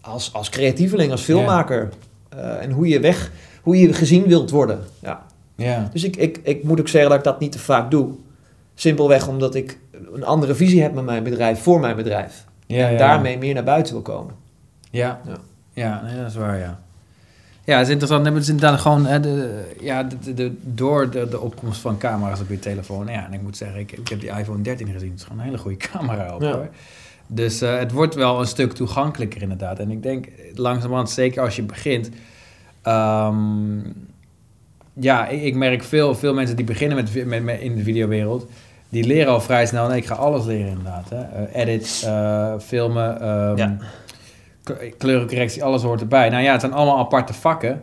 als, 0.00 0.30
als 0.32 0.48
creatieveling, 0.48 1.10
als 1.10 1.22
filmmaker. 1.22 1.88
Eh, 2.36 2.62
en 2.62 2.70
hoe 2.70 2.88
je 2.88 3.00
weg, 3.00 3.30
hoe 3.62 3.78
je 3.78 3.92
gezien 3.92 4.24
wilt 4.26 4.50
worden. 4.50 4.80
Ja. 5.00 5.22
Ja, 5.56 5.88
Dus 5.92 6.04
ik, 6.04 6.16
ik, 6.16 6.40
ik 6.42 6.64
moet 6.64 6.80
ook 6.80 6.88
zeggen 6.88 7.10
dat 7.10 7.18
ik 7.18 7.24
dat 7.24 7.40
niet 7.40 7.52
te 7.52 7.58
vaak 7.58 7.90
doe. 7.90 8.08
Simpelweg 8.74 9.28
omdat 9.28 9.54
ik 9.54 9.78
een 10.14 10.24
andere 10.24 10.54
visie 10.54 10.82
heb 10.82 10.94
met 10.94 11.04
mijn 11.04 11.22
bedrijf, 11.22 11.60
voor 11.62 11.80
mijn 11.80 11.96
bedrijf. 11.96 12.44
ja, 12.66 12.86
en 12.86 12.92
ja. 12.92 12.98
daarmee 12.98 13.38
meer 13.38 13.54
naar 13.54 13.64
buiten 13.64 13.92
wil 13.92 14.02
komen. 14.02 14.34
Ja, 14.90 15.20
Ja. 15.26 15.36
ja. 15.72 16.02
nee, 16.04 16.16
dat 16.16 16.26
is 16.30 16.36
waar, 16.36 16.58
ja. 16.58 16.80
Ja, 17.64 17.76
het 17.78 17.86
is 17.86 17.92
interessant. 17.92 18.26
Het 18.26 18.36
is 18.36 18.48
inderdaad 18.48 18.80
gewoon, 18.80 19.06
hè, 19.06 19.20
de, 19.20 19.64
ja, 19.80 20.02
de, 20.02 20.18
de, 20.18 20.34
de- 20.34 20.56
door 20.62 21.10
de, 21.10 21.28
de 21.28 21.40
opkomst 21.40 21.80
van 21.80 21.98
camera's 21.98 22.40
op 22.40 22.48
je 22.48 22.58
telefoon. 22.58 23.06
Ja, 23.06 23.26
en 23.26 23.32
ik 23.32 23.42
moet 23.42 23.56
zeggen, 23.56 23.80
ik, 23.80 23.92
ik 23.92 24.08
heb 24.08 24.20
die 24.20 24.30
iPhone 24.30 24.62
13 24.62 24.86
gezien. 24.92 25.10
Het 25.10 25.18
is 25.18 25.24
gewoon 25.24 25.38
een 25.38 25.44
hele 25.44 25.58
goede 25.58 25.76
camera 25.92 26.34
op, 26.34 26.42
Ja. 26.42 26.52
hoor. 26.52 26.68
Dus 27.32 27.60
eh, 27.60 27.78
het 27.78 27.92
wordt 27.92 28.14
wel 28.14 28.40
een 28.40 28.46
stuk 28.46 28.72
toegankelijker 28.72 29.42
inderdaad. 29.42 29.78
En 29.78 29.90
ik 29.90 30.02
denk 30.02 30.26
langzamerhand, 30.54 31.10
zeker 31.10 31.42
als 31.42 31.56
je 31.56 31.62
begint... 31.62 32.10
ehm, 32.82 33.78
ja, 34.92 35.28
ik, 35.28 35.42
ik 35.42 35.54
merk 35.54 35.82
veel, 35.82 36.14
veel 36.14 36.34
mensen 36.34 36.56
die 36.56 36.64
beginnen 36.64 36.96
met, 36.96 37.26
met, 37.26 37.42
met, 37.42 37.60
in 37.60 37.76
de 37.76 37.82
videowereld... 37.82 38.46
die 38.88 39.04
leren 39.06 39.32
al 39.32 39.40
vrij 39.40 39.66
snel... 39.66 39.88
Nee, 39.88 39.96
ik 39.98 40.06
ga 40.06 40.14
alles 40.14 40.44
leren 40.44 40.68
inderdaad. 40.68 41.08
Hè. 41.10 41.20
Eh, 41.44 41.60
edit, 41.62 42.02
eh, 42.06 42.54
filmen... 42.58 43.20
ehm, 43.20 43.56
Ja. 43.56 43.76
K- 44.64 44.94
kleurencorrectie, 44.98 45.64
alles 45.64 45.82
hoort 45.82 46.00
erbij. 46.00 46.28
Nou 46.28 46.42
ja, 46.42 46.52
het 46.52 46.60
zijn 46.60 46.72
allemaal 46.72 46.98
aparte 46.98 47.32
vakken. 47.34 47.80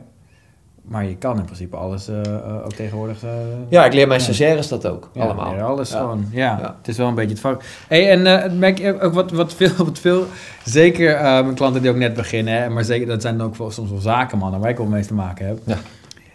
Maar 0.88 1.06
je 1.06 1.16
kan 1.16 1.38
in 1.38 1.46
principe 1.46 1.76
alles 1.76 2.08
eh, 2.08 2.26
eh, 2.26 2.66
ook 2.66 2.74
tegenwoordig... 2.74 3.24
eh, 3.24 3.30
Ja, 3.70 3.86
ik 3.86 3.94
leer 3.94 4.08
mijn 4.08 4.22
stagiaires 4.22 4.68
dat 4.68 4.86
ook, 4.88 5.10
ja, 5.14 5.24
allemaal. 5.24 5.60
alles 5.60 5.90
Ja. 5.92 5.98
gewoon. 6.00 6.26
Ja, 6.32 6.58
Ja. 6.62 6.76
het 6.78 6.88
is 6.88 6.98
wel 6.98 7.08
een 7.08 7.16
beetje 7.16 7.30
het 7.32 7.40
vak. 7.40 7.62
Hey, 7.88 8.10
en 8.26 8.60
merk 8.60 8.78
je 8.78 9.00
ook 9.02 9.14
wat, 9.14 9.32
wat, 9.32 9.54
veel, 9.54 9.72
wat 9.86 10.00
veel... 10.00 10.26
Zeker 10.66 11.22
mijn 11.22 11.54
klanten 11.54 11.82
die 11.82 11.92
ook 11.92 11.98
net 11.98 12.14
beginnen... 12.14 12.62
Hè, 12.62 12.70
maar 12.70 12.84
zeker, 12.84 13.08
dat 13.08 13.22
zijn 13.22 13.42
ook 13.42 13.56
wel, 13.56 13.72
soms 13.72 13.90
wel 13.90 14.00
zakenmannen... 14.00 14.60
waar 14.60 14.70
ik 14.70 14.78
wel 14.78 14.86
mee 14.86 15.06
te 15.06 15.14
maken 15.14 15.46
heb. 15.48 15.60
Ja. 15.64 15.78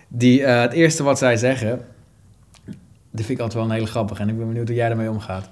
Die 0.08 0.42
het 0.46 0.72
eerste 0.72 1.02
wat 1.02 1.18
zij 1.18 1.36
zeggen... 1.36 1.80
Die 3.14 3.24
vind 3.24 3.38
ik 3.38 3.44
altijd 3.44 3.54
wel 3.54 3.64
een 3.64 3.70
hele 3.76 3.86
grappig. 3.90 4.18
En 4.20 4.28
ik 4.28 4.38
ben 4.38 4.46
benieuwd 4.46 4.66
hoe 4.68 4.76
jij 4.76 4.88
daarmee 4.88 5.10
omgaat. 5.10 5.48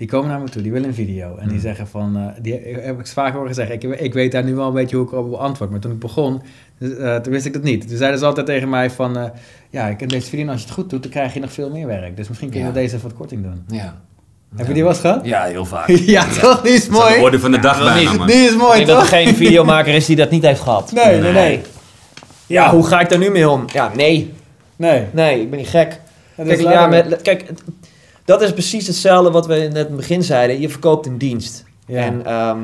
Die 0.00 0.08
komen 0.08 0.28
naar 0.28 0.40
me 0.40 0.48
toe, 0.48 0.62
die 0.62 0.72
willen 0.72 0.88
een 0.88 0.94
video. 0.94 1.28
En 1.36 1.42
die 1.42 1.48
Hmm. 1.52 1.60
zeggen 1.60 1.86
van... 1.88 2.16
eh, 2.16 2.42
die 2.42 2.52
heb 2.80 2.98
ik 3.00 3.06
vaak 3.06 3.34
horen 3.34 3.54
zeggen. 3.54 3.74
Ik, 3.74 3.82
ik 4.00 4.12
weet 4.12 4.32
daar 4.32 4.44
nu 4.44 4.54
wel 4.54 4.66
een 4.66 4.72
beetje 4.72 4.96
hoe 4.96 5.06
ik 5.06 5.12
erop 5.12 5.32
antwoord. 5.34 5.70
Maar 5.70 5.80
toen 5.80 5.92
ik 5.92 5.98
begon, 5.98 6.42
dus, 6.78 6.96
eh, 6.96 7.16
toen 7.16 7.32
wist 7.32 7.46
ik 7.46 7.52
dat 7.52 7.62
niet. 7.62 7.88
Toen 7.88 7.96
zeiden 7.96 8.18
ze 8.18 8.24
altijd 8.26 8.46
tegen 8.46 8.68
mij 8.68 8.90
van... 8.90 9.16
eh, 9.18 9.24
ja, 9.70 9.86
ik 9.86 9.96
kan 9.98 10.08
deze 10.08 10.28
video, 10.28 10.46
als 10.48 10.60
je 10.60 10.66
het 10.66 10.74
goed 10.74 10.90
doet, 10.90 11.02
dan 11.02 11.10
krijg 11.10 11.34
je 11.34 11.40
nog 11.40 11.52
veel 11.52 11.70
meer 11.70 11.86
werk. 11.86 12.16
Dus 12.16 12.28
misschien 12.28 12.50
kun 12.50 12.60
je 12.60 12.66
Ja. 12.66 12.72
deze 12.72 12.96
even 12.96 13.08
wat 13.08 13.16
korting 13.18 13.42
doen. 13.42 13.64
Ja. 13.66 14.00
Heb 14.56 14.66
je 14.66 14.72
die 14.72 14.82
wel 14.82 14.92
eens 14.92 15.00
gehad? 15.00 15.24
Ja, 15.24 15.42
heel 15.44 15.64
vaak. 15.64 15.88
Ja, 16.16 16.24
toch? 16.40 16.60
Die 16.62 16.72
is 16.72 16.88
Dat 16.88 16.94
is 17.02 17.04
de 17.04 17.10
mooi. 17.10 17.20
orde 17.22 17.38
van 17.38 17.50
de 17.50 17.58
dag 17.58 17.78
Ja, 17.78 17.84
bijna, 17.94 18.10
niet. 18.10 18.18
man. 18.18 18.26
Die 18.26 18.36
is 18.36 18.50
Ik 18.52 18.58
mooi, 18.58 18.74
denk 18.76 18.86
dat 18.88 19.00
er 19.00 19.06
geen 19.08 19.34
videomaker 19.44 19.94
is 19.94 20.06
die 20.06 20.16
dat 20.16 20.30
niet 20.30 20.42
heeft 20.42 20.60
gehad. 20.60 20.92
Nee, 20.92 21.20
nee, 21.20 21.32
nee. 21.32 21.60
Ja, 22.46 22.70
hoe 22.70 22.86
ga 22.86 23.00
ik 23.00 23.08
daar 23.08 23.18
nu 23.18 23.30
mee 23.30 23.48
om? 23.48 23.64
Ja, 23.72 23.90
nee. 23.94 24.32
Nee. 24.76 25.04
Nee, 25.12 25.40
ik 25.40 25.50
ben 25.50 25.58
niet 25.58 25.68
gek. 25.68 26.00
Dat 26.36 26.46
Kijk, 26.46 26.60
ja, 26.60 26.86
met, 26.86 27.22
kijk, 27.22 27.44
dat 28.30 28.42
is 28.42 28.52
precies 28.52 28.86
hetzelfde 28.86 29.30
wat 29.30 29.46
we 29.46 29.54
net 29.54 29.64
in 29.70 29.76
het 29.76 29.96
begin 29.96 30.22
zeiden. 30.22 30.60
Je 30.60 30.68
verkoopt 30.68 31.06
een 31.06 31.18
dienst. 31.18 31.64
Ja. 31.86 32.02
En 32.04 32.24
ehm, 32.26 32.60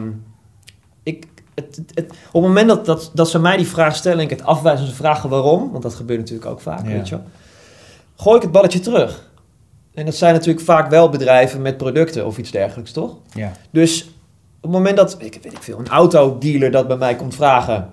ik, 1.03 1.27
het, 1.55 1.77
het, 1.77 1.91
het- 1.95 2.11
op 2.11 2.33
het 2.33 2.43
moment 2.43 2.69
dat, 2.69 2.87
dat, 2.87 3.11
dat 3.15 3.29
ze 3.31 3.39
mij 3.39 3.57
die 3.57 3.67
vraag 3.67 3.97
stellen 3.97 4.19
en 4.19 4.25
ik 4.25 4.31
het 4.31 4.43
afwijs 4.45 4.81
en 4.81 4.87
ze 4.87 4.95
vragen 4.95 5.29
waarom, 5.29 5.71
want 5.71 5.83
dat 5.83 5.95
gebeurt 5.95 6.19
natuurlijk 6.21 6.51
ook 6.51 6.61
vaak, 6.61 6.87
Ja. 6.87 6.93
weet 6.93 7.09
je 7.09 7.19
gooi 8.17 8.37
ik 8.37 8.43
het 8.43 8.53
balletje 8.53 8.81
terug. 8.81 9.31
En 9.95 10.05
dat 10.05 10.15
zijn 10.15 10.35
natuurlijk 10.35 10.65
vaak 10.65 10.91
wel 10.91 11.09
bedrijven 11.09 11.63
met 11.63 11.77
producten 11.77 12.27
of 12.27 12.39
iets 12.39 12.51
dergelijks, 12.51 12.93
toch? 12.93 13.15
Ja. 13.35 13.53
Dus 13.71 14.03
op 14.57 14.63
het 14.63 14.71
moment 14.71 14.97
dat, 14.97 15.17
ik 15.19 15.39
weet 15.43 15.53
ik 15.53 15.63
veel, 15.63 15.79
een 15.79 15.89
autodealer 15.89 16.71
dat 16.71 16.89
bij 16.89 16.97
mij 16.97 17.17
komt 17.17 17.35
vragen, 17.35 17.91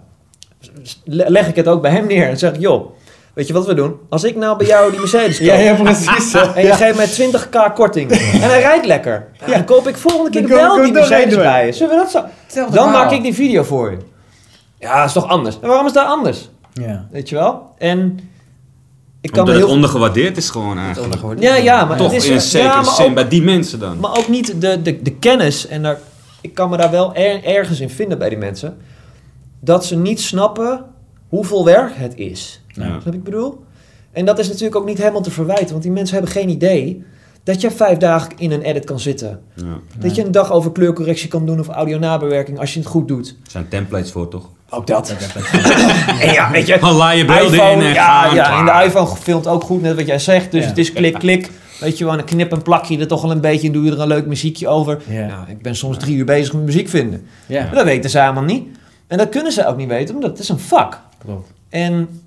le- 1.04 1.30
leg 1.30 1.48
ik 1.48 1.56
het 1.56 1.68
ook 1.68 1.82
bij 1.82 1.92
hem 1.92 2.08
neer 2.08 2.28
en 2.30 2.38
zeg 2.38 2.54
ik, 2.54 2.60
joh, 2.60 2.92
weet 3.34 3.48
je 3.48 3.54
wat 3.54 3.66
we 3.66 3.74
doen? 3.74 3.96
Als 4.10 4.24
ik 4.24 4.36
nou 4.36 4.58
bij 4.58 4.68
jou 4.68 4.92
die 4.92 5.00
Mercedes 5.00 5.38
koop, 5.38 5.48
Ja, 5.48 5.54
ja, 5.56 5.74
precies. 5.74 6.34
en 6.34 6.62
je 6.62 6.68
Ja. 6.68 6.76
geeft 6.76 6.96
mij 6.98 7.08
20k 7.32 7.74
korting. 7.74 8.12
En 8.12 8.42
hij 8.42 8.60
rijdt 8.62 8.86
lekker. 8.86 9.28
Ja, 9.46 9.52
dan 9.54 9.66
koop 9.66 9.88
ik 9.88 9.98
volgende 9.98 10.30
keer 10.30 10.48
wel 10.48 10.82
die 10.84 10.92
Mercedes 10.92 11.36
bij 11.36 11.66
je. 11.66 11.72
Zullen 11.72 11.96
we 11.96 12.02
dat 12.02 12.12
zo? 12.12 12.24
Hetzelfde 12.44 12.76
Dan 12.76 12.84
verhaal. 12.88 13.04
maak 13.04 13.12
ik 13.14 13.22
die 13.24 13.34
video 13.34 13.64
voor 13.64 13.92
je. 13.92 13.98
Ja, 14.80 14.98
dat 14.98 15.06
is 15.08 15.14
toch 15.14 15.28
anders? 15.28 15.60
En 15.62 15.68
waarom 15.68 15.86
is 15.86 15.94
dat 15.94 16.06
anders? 16.06 16.50
Ja. 16.74 17.08
Weet 17.12 17.30
je 17.30 17.36
wel? 17.36 17.74
En 17.78 18.20
Ik 19.22 19.32
kan 19.32 19.40
Omdat 19.40 19.46
me 19.46 19.60
het 19.60 19.68
heel... 19.70 19.76
ondergewaardeerd 19.76 20.38
is 20.38 20.50
gewoon 20.50 20.78
eigenlijk. 20.78 21.04
ondergewaardeerd. 21.04 21.56
Ja, 21.58 21.64
ja, 21.64 21.86
maar 21.86 21.98
Toch 21.98 22.12
het 22.12 22.22
is... 22.24 22.28
in 22.28 22.34
een 22.34 22.42
zekere 22.42 22.70
ja, 22.70 22.82
maar 22.82 22.94
zin 22.94 23.06
ook- 23.06 23.14
bij 23.14 23.28
die 23.28 23.42
mensen 23.42 23.80
dan. 23.80 24.00
Maar 24.00 24.18
ook 24.18 24.28
niet 24.28 24.62
de, 24.62 24.82
de, 24.82 25.02
de 25.02 25.12
kennis. 25.16 25.68
En 25.68 25.82
daar, 25.84 25.98
ik 26.42 26.54
kan 26.54 26.70
me 26.70 26.78
daar 26.78 26.92
wel 26.92 27.16
er- 27.16 27.44
ergens 27.44 27.80
in 27.80 27.90
vinden 27.90 28.18
bij 28.18 28.30
die 28.30 28.38
mensen. 28.38 28.78
Dat 29.60 29.86
ze 29.86 29.96
niet 29.98 30.22
snappen 30.22 30.86
hoeveel 31.30 31.66
werk 31.66 31.92
het 31.96 32.16
is. 32.16 32.63
Ja. 32.74 33.00
Snap 33.02 33.14
ik 33.14 33.24
bedoel? 33.24 33.64
En 34.12 34.26
dat 34.26 34.40
is 34.40 34.48
natuurlijk 34.48 34.76
ook 34.76 34.86
niet 34.86 34.98
helemaal 34.98 35.22
te 35.22 35.32
verwijten. 35.32 35.70
Want 35.72 35.84
die 35.84 35.92
mensen 35.92 36.14
hebben 36.16 36.34
geen 36.34 36.50
idee 36.50 37.04
dat 37.44 37.62
je 37.62 37.72
vijf 37.72 37.98
dagen 37.98 38.32
in 38.38 38.52
een 38.52 38.62
edit 38.62 38.86
kan 38.86 39.00
zitten. 39.00 39.40
Ja. 39.56 39.64
Dat 39.98 40.16
je 40.16 40.26
een 40.26 40.32
dag 40.32 40.52
over 40.52 40.72
kleurcorrectie 40.72 41.28
kan 41.28 41.46
doen 41.46 41.60
of 41.60 41.68
audio 41.68 41.98
nabewerking 42.00 42.60
als 42.60 42.74
je 42.74 42.80
het 42.80 42.88
goed 42.88 43.08
doet. 43.08 43.28
Er 43.44 43.52
zijn 43.52 43.68
templates 43.68 44.12
voor, 44.12 44.28
toch? 44.28 44.50
Ook 44.70 44.88
dat. 44.88 45.10
en 46.20 46.32
ja, 46.34 46.52
weet 46.52 46.68
je. 46.68 46.80
Al 46.80 46.98
beelden 46.98 47.54
iPhone, 47.54 47.72
in 47.72 47.80
en 47.82 47.94
ja, 47.94 48.22
gaan, 48.24 48.36
ja, 48.36 48.60
en 48.60 48.66
de 48.66 48.86
iPhone 48.86 49.08
filmt 49.16 49.48
ook 49.48 49.64
goed, 49.64 49.82
net 49.82 49.96
wat 49.96 50.06
jij 50.08 50.20
zegt. 50.20 50.52
Dus 50.52 50.62
Ja. 50.64 50.70
het 50.70 50.78
is 50.78 50.94
klik, 50.94 51.14
klik. 51.14 51.50
Weet 51.80 51.98
je 51.98 52.04
wel, 52.04 52.14
en 52.14 52.20
dan 52.20 52.28
knip 52.28 52.52
en 52.52 52.62
plak 52.62 52.86
je 52.86 52.98
er 53.00 53.08
toch 53.08 53.22
wel 53.22 53.32
een 53.32 53.42
beetje 53.42 53.68
en 53.68 53.74
doe 53.74 53.84
je 53.84 53.92
er 53.92 54.00
een 54.00 54.08
leuk 54.08 54.26
muziekje 54.26 54.68
over. 54.68 55.02
Ja. 55.08 55.28
Nou, 55.28 55.50
ik 55.50 55.62
ben 55.62 55.76
soms 55.76 55.98
drie 55.98 56.16
uur 56.16 56.26
bezig 56.26 56.54
met 56.54 56.64
muziek 56.64 56.90
vinden. 56.90 57.26
Ja, 57.46 57.64
Maar 57.64 57.76
dat 57.76 57.84
weten 57.84 58.10
ze 58.10 58.20
helemaal 58.20 58.44
niet. 58.44 58.68
En 59.08 59.18
dat 59.18 59.30
kunnen 59.30 59.52
ze 59.52 59.68
ook 59.68 59.78
niet 59.78 59.88
weten, 59.88 60.16
omdat 60.16 60.30
het 60.30 60.40
is 60.40 60.50
een 60.50 60.60
vak. 60.60 61.00
klopt. 61.26 61.52
En 61.70 62.23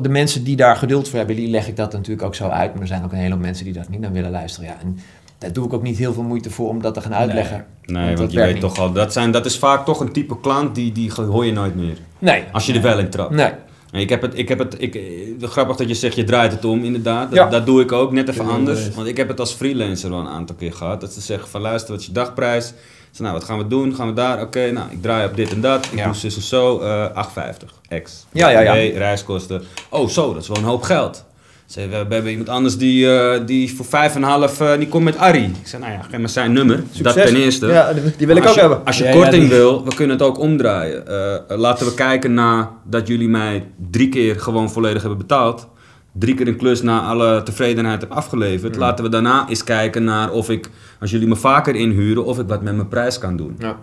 de 0.00 0.08
mensen 0.08 0.44
die 0.44 0.56
daar 0.56 0.76
geduld 0.76 1.08
voor 1.08 1.18
hebben, 1.18 1.36
die 1.36 1.48
leg 1.48 1.68
ik 1.68 1.76
dat 1.76 1.92
natuurlijk 1.92 2.26
ook 2.26 2.34
zo 2.34 2.48
uit. 2.48 2.72
Maar 2.72 2.82
er 2.82 2.88
zijn 2.88 3.04
ook 3.04 3.12
een 3.12 3.18
hele 3.18 3.32
hoop 3.34 3.42
mensen 3.42 3.64
die 3.64 3.74
dat 3.74 3.88
niet 3.88 4.00
naar 4.00 4.12
willen 4.12 4.30
luisteren. 4.30 4.68
Ja, 4.68 4.76
en 4.82 4.98
daar 5.38 5.52
doe 5.52 5.66
ik 5.66 5.72
ook 5.72 5.82
niet 5.82 5.98
heel 5.98 6.12
veel 6.12 6.22
moeite 6.22 6.50
voor 6.50 6.68
om 6.68 6.82
dat 6.82 6.94
te 6.94 7.00
gaan 7.00 7.14
uitleggen. 7.14 7.66
Nee, 7.84 8.16
want 8.16 8.32
je 8.32 8.38
weet 8.38 8.52
niet. 8.52 8.60
toch 8.60 8.78
al, 8.78 8.92
dat, 8.92 9.12
zijn, 9.12 9.30
dat 9.30 9.46
is 9.46 9.58
vaak 9.58 9.84
toch 9.84 10.00
een 10.00 10.12
type 10.12 10.40
klant 10.40 10.74
die, 10.74 10.92
die 10.92 11.12
hoor 11.12 11.46
je 11.46 11.52
nooit 11.52 11.74
meer. 11.74 11.96
Nee. 12.18 12.44
Als 12.52 12.66
je 12.66 12.72
er 12.74 12.82
wel 12.82 12.98
in 12.98 13.10
trapt. 13.10 13.34
Nee. 13.34 13.50
En 13.90 14.00
ik 14.00 14.08
heb 14.08 14.22
het, 14.22 14.38
ik 14.38 14.48
heb 14.48 14.58
het, 14.58 14.74
ik, 14.78 15.00
grappig 15.40 15.76
dat 15.76 15.88
je 15.88 15.94
zegt 15.94 16.16
je 16.16 16.24
draait 16.24 16.52
het 16.52 16.64
om, 16.64 16.84
inderdaad. 16.84 17.28
Dat, 17.28 17.38
Ja. 17.38 17.48
dat 17.48 17.66
doe 17.66 17.80
ik 17.80 17.92
ook, 17.92 18.12
net 18.12 18.28
even 18.28 18.48
anders. 18.48 18.94
Want 18.94 19.08
ik 19.08 19.16
heb 19.16 19.28
het 19.28 19.40
als 19.40 19.52
freelancer 19.52 20.10
wel 20.10 20.18
een 20.18 20.28
aantal 20.28 20.56
keer 20.56 20.72
gehad. 20.72 21.00
Dat 21.00 21.12
ze 21.12 21.20
zeggen 21.20 21.48
van 21.48 21.60
luister, 21.60 21.90
wat 21.90 22.00
is 22.00 22.06
je 22.06 22.12
dagprijs? 22.12 22.72
Zeg, 23.10 23.20
nou, 23.26 23.32
wat 23.32 23.44
gaan 23.44 23.58
we 23.58 23.66
doen? 23.66 23.94
Gaan 23.94 24.06
we 24.06 24.12
daar? 24.12 24.40
Oké, 24.40 24.70
nou, 24.70 24.86
ik 24.90 25.02
draai 25.02 25.26
op 25.28 25.36
dit 25.36 25.52
en 25.52 25.60
dat. 25.60 25.86
Ik 25.90 25.98
Ja. 25.98 26.04
doe 26.04 26.14
zus 26.14 26.36
en 26.36 26.42
zo, 26.42 26.78
eh 26.80 27.04
8,50 27.14 27.74
ex. 27.88 28.26
Ja, 28.32 28.48
ja, 28.48 28.60
ja. 28.60 28.72
Reiskosten. 28.98 29.62
Oh, 29.90 30.08
zo, 30.08 30.32
dat 30.32 30.42
is 30.42 30.48
wel 30.48 30.56
een 30.56 30.62
hoop 30.64 30.82
geld. 30.82 31.24
Ze 31.66 31.80
we, 31.80 31.88
we 32.08 32.14
hebben 32.14 32.30
iemand 32.30 32.48
anders 32.48 32.76
die, 32.78 33.18
eh, 33.18 33.40
die 33.46 33.74
voor 33.76 33.84
5,5 33.86 34.60
eh 34.60 34.72
die 34.78 34.88
komt 34.88 35.04
met 35.04 35.16
Arie. 35.16 35.44
Ik 35.44 35.66
zeg, 35.66 35.80
nou 35.80 35.92
ja, 35.92 36.00
geef 36.10 36.20
me 36.20 36.28
zijn 36.28 36.52
nummer. 36.52 36.82
Dat 37.02 37.14
ten 37.14 37.36
eerste. 37.36 37.66
Ja, 37.66 37.92
die- 38.16 38.26
wil 38.26 38.36
ik 38.36 38.46
ook 38.46 38.54
je, 38.54 38.60
hebben. 38.60 38.84
Als 38.84 38.98
je 38.98 39.04
Ja, 39.04 39.10
ja, 39.10 39.16
korting 39.16 39.42
die- 39.48 39.52
wil, 39.52 39.84
we 39.84 39.94
kunnen 39.94 40.16
het 40.18 40.26
ook 40.26 40.38
omdraaien. 40.38 41.06
Eh, 41.06 41.56
laten 41.58 41.86
we 41.86 41.94
kijken 41.94 42.34
naar 42.34 42.68
dat 42.84 43.06
jullie 43.06 43.28
mij 43.28 43.66
drie 43.90 44.08
keer 44.08 44.40
gewoon 44.40 44.70
volledig 44.70 45.00
hebben 45.00 45.18
betaald. 45.18 45.68
Drie 46.12 46.34
keer 46.34 46.48
een 46.48 46.56
klus 46.56 46.82
na 46.82 47.00
alle 47.00 47.42
tevredenheid 47.42 48.00
heb 48.00 48.10
afgeleverd. 48.10 48.74
Mm. 48.74 48.80
Laten 48.80 49.04
we 49.04 49.10
daarna 49.10 49.48
eens 49.48 49.64
kijken 49.64 50.04
naar 50.04 50.30
of 50.30 50.50
ik, 50.50 50.70
als 51.00 51.10
jullie 51.10 51.28
me 51.28 51.36
vaker 51.36 51.74
inhuren, 51.74 52.24
of 52.24 52.38
ik 52.38 52.48
wat 52.48 52.62
met 52.62 52.74
mijn 52.74 52.88
prijs 52.88 53.18
kan 53.18 53.36
doen. 53.36 53.56
Ja. 53.58 53.76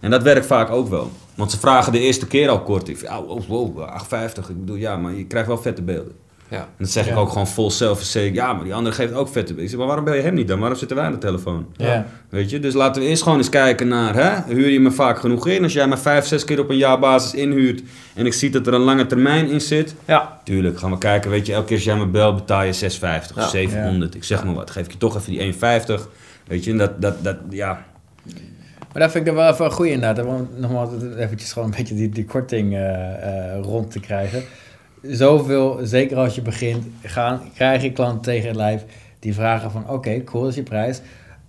En 0.00 0.10
dat 0.10 0.22
werkt 0.22 0.46
vaak 0.46 0.70
ook 0.70 0.88
wel. 0.88 1.10
Want 1.34 1.50
ze 1.50 1.58
vragen 1.58 1.92
de 1.92 1.98
eerste 1.98 2.26
keer 2.26 2.48
al 2.48 2.62
korting. 2.62 3.00
Ja, 3.00 3.20
oh, 3.20 3.46
wow, 3.48 3.78
8,50. 3.78 4.50
Ik 4.50 4.60
bedoel, 4.60 4.76
ja, 4.76 4.96
maar 4.96 5.14
je 5.14 5.26
krijgt 5.26 5.48
wel 5.48 5.58
vette 5.58 5.82
beelden. 5.82 6.12
Ja. 6.50 6.56
En 6.58 6.66
dat 6.78 6.90
zeg 6.90 7.08
ik 7.08 7.16
ook 7.16 7.28
gewoon 7.28 7.46
vol 7.46 7.70
zelfverzekerd. 7.70 8.34
Ja, 8.34 8.52
maar 8.52 8.64
die 8.64 8.74
andere 8.74 8.94
geeft 8.94 9.12
ook 9.12 9.28
vette. 9.28 9.54
Ik 9.56 9.68
zeg, 9.68 9.78
maar 9.78 9.86
waarom 9.86 10.04
bel 10.04 10.14
je 10.14 10.20
hem 10.22 10.34
niet 10.34 10.48
dan? 10.48 10.58
Waarom 10.58 10.78
zitten 10.78 10.96
wij 10.96 11.06
aan 11.06 11.12
de 11.12 11.18
telefoon? 11.18 11.66
Ja. 11.76 12.06
Weet 12.28 12.50
je, 12.50 12.58
dus 12.58 12.74
laten 12.74 13.02
we 13.02 13.08
eerst 13.08 13.22
gewoon 13.22 13.38
eens 13.38 13.48
kijken 13.48 13.88
naar, 13.88 14.14
hè, 14.14 14.54
huur 14.54 14.68
je 14.68 14.80
me 14.80 14.90
vaak 14.90 15.18
genoeg 15.18 15.46
in? 15.48 15.62
Als 15.62 15.72
jij 15.72 15.88
me 15.88 15.96
vijf, 15.96 16.26
zes 16.26 16.44
keer 16.44 16.60
op 16.60 16.68
een 16.70 16.76
jaarbasis 16.76 17.34
inhuurt 17.34 17.82
en 18.14 18.26
ik 18.26 18.32
zie 18.32 18.50
dat 18.50 18.66
er 18.66 18.74
een 18.74 18.80
lange 18.80 19.06
termijn 19.06 19.50
in 19.50 19.60
zit, 19.60 19.94
Ja. 20.04 20.40
tuurlijk 20.44 20.78
gaan 20.78 20.90
we 20.90 20.98
kijken, 20.98 21.30
weet 21.30 21.46
je, 21.46 21.52
elke 21.52 21.66
keer 21.66 21.76
als 21.76 21.84
jij 21.84 21.96
me 21.96 22.06
belt 22.06 22.34
betaal 22.36 22.62
je 22.62 22.72
6,50 22.72 23.36
Ja. 23.36 23.42
of 23.42 23.48
700, 23.50 24.14
ik 24.14 24.24
zeg 24.24 24.44
maar 24.44 24.54
wat, 24.54 24.70
geef 24.70 24.84
ik 24.84 24.92
je 24.92 24.98
toch 24.98 25.16
even 25.16 25.30
die 25.30 25.40
1,50, 25.40 26.08
weet 26.46 26.64
je, 26.64 26.70
en 26.70 26.78
dat, 26.78 27.02
dat, 27.02 27.24
dat, 27.24 27.36
ja, 27.50 27.84
Maar 28.92 29.02
dat 29.02 29.10
vind 29.10 29.26
ik 29.26 29.34
dan 29.34 29.42
wel 29.44 29.52
even 29.52 29.64
een 29.64 29.70
goeie 29.70 29.92
inderdaad. 29.92 30.24
Om 30.26 30.48
nogmaals 30.56 30.90
eventjes 31.16 31.52
gewoon 31.52 31.68
een 31.68 31.74
beetje 31.76 31.94
die, 31.94 32.08
die 32.08 32.24
korting 32.24 32.74
eh, 32.74 33.54
eh, 33.54 33.60
rond 33.62 33.90
te 33.90 34.00
krijgen. 34.00 34.42
Zoveel, 35.10 35.78
zeker 35.82 36.16
als 36.16 36.34
je 36.34 36.42
begint, 36.42 36.86
gaan, 37.02 37.40
krijg 37.54 37.82
je 37.82 37.92
klanten 37.92 38.22
tegen 38.22 38.48
het 38.48 38.56
lijf 38.56 38.84
die 39.18 39.34
vragen 39.34 39.70
van... 39.70 39.90
Oké, 39.90 40.24
cool, 40.24 40.42
dat 40.42 40.50
is 40.50 40.56
je 40.56 40.62
prijs. 40.62 41.00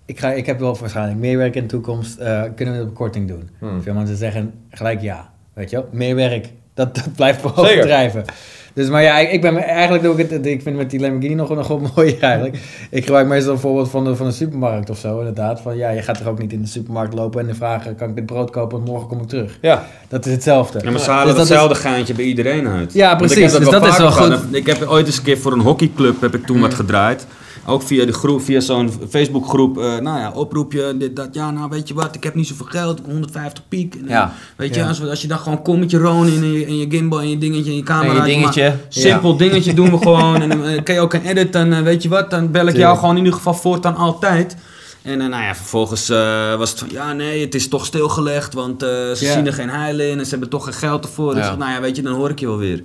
Ik, 0.05 0.19
ga, 0.19 0.31
ik 0.31 0.45
heb 0.45 0.59
wel 0.59 0.77
waarschijnlijk 0.77 1.19
meer 1.19 1.37
werk 1.37 1.55
in 1.55 1.61
de 1.61 1.67
toekomst. 1.67 2.17
eh, 2.17 2.43
kunnen 2.55 2.77
we 2.77 2.83
op 2.83 2.93
korting 2.93 3.27
doen? 3.27 3.49
Hmm. 3.59 3.81
Veel 3.81 3.93
mensen 3.93 4.17
zeggen 4.17 4.53
gelijk 4.69 5.01
ja. 5.01 5.29
Weet 5.53 5.69
je 5.69 5.75
wel? 5.75 5.87
Meer 5.91 6.15
werk. 6.15 6.49
Dat, 6.73 6.95
dat 6.95 7.15
blijft 7.15 7.41
Zeker. 7.55 8.35
Dus, 8.77 8.89
maar 8.89 9.03
ja, 9.03 9.17
ik, 9.17 9.31
ik 9.31 9.41
ben 9.41 9.57
eigenlijk 9.57 10.03
doe 10.03 10.19
ik 10.19 10.29
het. 10.29 10.45
Ik 10.45 10.61
vind 10.61 10.75
met 10.77 10.89
die 10.89 10.99
Lamborghini 10.99 11.33
nog, 11.33 11.49
nog 11.55 11.67
wel 11.67 11.81
mooi 11.95 12.17
eigenlijk. 12.19 12.57
Ik 12.89 13.03
gebruik 13.03 13.27
meestal 13.27 13.53
een 13.53 13.59
voorbeeld 13.59 13.89
van 13.89 14.03
de, 14.03 14.15
van 14.15 14.25
de 14.25 14.31
supermarkt 14.31 14.89
of 14.89 14.97
zo, 14.97 15.17
inderdaad. 15.17 15.61
Van 15.61 15.77
ja, 15.77 15.89
je 15.89 16.01
gaat 16.01 16.17
toch 16.17 16.27
ook 16.27 16.39
niet 16.39 16.53
in 16.53 16.61
de 16.61 16.67
supermarkt 16.67 17.13
lopen 17.13 17.41
en 17.41 17.47
de 17.47 17.53
vragen: 17.55 17.95
kan 17.95 18.09
ik 18.09 18.15
dit 18.15 18.25
brood 18.25 18.49
kopen? 18.49 18.77
Want 18.77 18.89
morgen 18.89 19.07
kom 19.07 19.19
ik 19.21 19.27
terug. 19.27 19.57
Ja. 19.61 19.85
Dat 20.07 20.25
is 20.25 20.31
hetzelfde. 20.31 20.79
ja 20.83 20.83
maar 20.91 20.99
ze 20.99 21.05
Dus 21.05 21.07
halen 21.07 21.35
dat 21.35 21.43
is- 21.43 21.49
hetzelfde 21.49 21.75
geintje 21.75 22.13
bij 22.13 22.25
iedereen 22.25 22.67
uit. 22.67 22.93
Ja, 22.93 23.15
precies, 23.15 23.51
dus 23.51 23.69
dat 23.69 23.85
is 23.87 23.97
wel 23.97 24.11
gedaan. 24.11 24.37
goed. 24.39 24.55
Ik 24.55 24.65
heb 24.65 24.81
ooit 24.87 25.05
eens 25.05 25.17
een 25.17 25.23
keer 25.23 25.37
voor 25.37 25.51
een 25.51 25.59
hockeyclub, 25.61 26.21
heb 26.21 26.35
ik 26.35 26.45
toen 26.45 26.59
wat 26.59 26.73
gedraaid. 26.73 27.25
Ook 27.69 27.81
via 27.81 28.05
de 28.05 28.11
groep, 28.13 28.41
via 28.41 28.59
zo'n 28.59 28.91
Facebookgroep. 29.09 29.77
eh 29.77 29.83
nou 29.97 30.19
ja, 30.19 30.31
oproepje, 30.35 30.97
dit, 30.97 31.15
dat. 31.15 31.27
Ja, 31.31 31.51
nou 31.51 31.69
weet 31.69 31.87
je 31.87 31.93
wat, 31.93 32.15
ik 32.15 32.23
heb 32.23 32.35
niet 32.35 32.47
zoveel 32.47 32.65
geld, 32.65 32.91
ik 32.99 33.03
heb 33.05 33.13
150 33.13 33.63
piek. 33.67 33.95
En, 33.95 34.05
Ja. 34.07 34.33
Weet 34.55 34.73
je, 34.75 34.79
Ja. 34.81 34.87
als, 34.87 35.01
als 35.09 35.21
je 35.21 35.27
dan 35.27 35.37
gewoon 35.39 35.61
komt 35.61 35.79
met 35.79 35.91
je 35.91 35.97
Ronin 35.97 36.41
en 36.43 36.51
je, 36.51 36.65
en 36.65 36.77
je 36.77 36.85
gimbal 36.89 37.19
en 37.21 37.29
je 37.29 37.37
dingetje 37.37 37.71
en 37.71 37.77
je 37.77 37.83
camera. 37.83 38.23
En 38.23 38.29
je 38.29 38.35
dingetje. 38.35 38.63
maar 38.63 38.77
Simpel 38.89 39.37
dingetje 39.43 39.73
doen 39.73 39.91
we 39.91 39.97
gewoon. 39.97 40.41
En 40.41 40.49
dan 40.49 40.63
eh, 40.63 40.83
kan 40.83 40.95
je 40.95 41.01
ook 41.01 41.13
een 41.13 41.25
edit, 41.25 41.53
dan 41.53 41.73
eh, 41.73 41.81
weet 41.81 42.03
je 42.03 42.09
wat, 42.09 42.29
dan 42.29 42.51
bel 42.51 42.67
ik 42.67 42.75
jou 42.77 42.95
gewoon 42.97 43.11
in 43.11 43.17
ieder 43.17 43.33
geval 43.33 43.53
voortaan 43.53 43.95
altijd. 43.95 44.55
En 45.01 45.17
nou 45.17 45.43
ja, 45.43 45.55
vervolgens 45.55 46.09
eh, 46.09 46.55
was 46.55 46.69
het 46.69 46.79
van, 46.79 46.87
ja 46.91 47.13
nee, 47.13 47.41
het 47.41 47.55
is 47.55 47.67
toch 47.67 47.85
stilgelegd, 47.85 48.53
want 48.53 48.83
eh, 48.83 48.89
ze 48.89 49.15
zien 49.15 49.45
er 49.47 49.53
geen 49.53 49.69
heil 49.69 49.99
in 49.99 50.17
en 50.19 50.23
ze 50.25 50.29
hebben 50.31 50.49
toch 50.49 50.63
geen 50.63 50.73
geld 50.73 51.03
ervoor. 51.05 51.33
Dus 51.35 51.45
nou 51.57 51.71
ja, 51.71 51.81
weet 51.81 51.95
je, 51.95 52.01
dan 52.01 52.13
hoor 52.13 52.29
ik 52.29 52.39
je 52.39 52.47
wel 52.47 52.57
weer. 52.57 52.83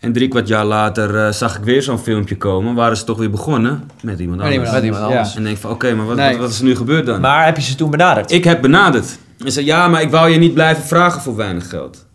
En 0.00 0.12
drie 0.12 0.28
kwart 0.28 0.48
jaar 0.48 0.64
later 0.64 1.16
eh, 1.26 1.32
zag 1.32 1.56
ik 1.56 1.64
weer 1.64 1.82
zo'n 1.82 1.98
filmpje 1.98 2.36
komen, 2.36 2.74
waren 2.74 2.96
ze 2.96 3.04
toch 3.04 3.18
weer 3.18 3.30
begonnen 3.30 3.90
met 4.02 4.18
iemand 4.20 4.38
Met 4.40 4.46
anders. 4.46 4.52
iemand 4.54 4.72
Met 4.72 4.82
iemand 4.84 5.02
Ja. 5.02 5.08
anders. 5.16 5.36
En 5.36 5.42
denk 5.42 5.56
van, 5.58 5.70
oké, 5.70 5.94
maar 5.94 6.06
wat, 6.06 6.16
Nee. 6.16 6.30
wat, 6.30 6.40
wat 6.40 6.50
is 6.50 6.58
er 6.58 6.64
nu 6.64 6.76
gebeurd 6.76 7.06
dan? 7.06 7.20
Maar 7.20 7.44
heb 7.44 7.56
je 7.56 7.62
ze 7.62 7.74
toen 7.74 7.90
benaderd? 7.90 8.30
ik 8.32 8.44
heb 8.44 8.60
benaderd. 8.62 9.18
En 9.44 9.52
zei, 9.52 9.66
ja, 9.66 9.88
maar 9.88 10.02
ik 10.02 10.10
wou 10.10 10.30
je 10.30 10.38
niet 10.38 10.54
blijven 10.54 10.84
vragen 10.84 11.20
voor 11.22 11.36
weinig 11.36 11.68
geld. 11.68 12.06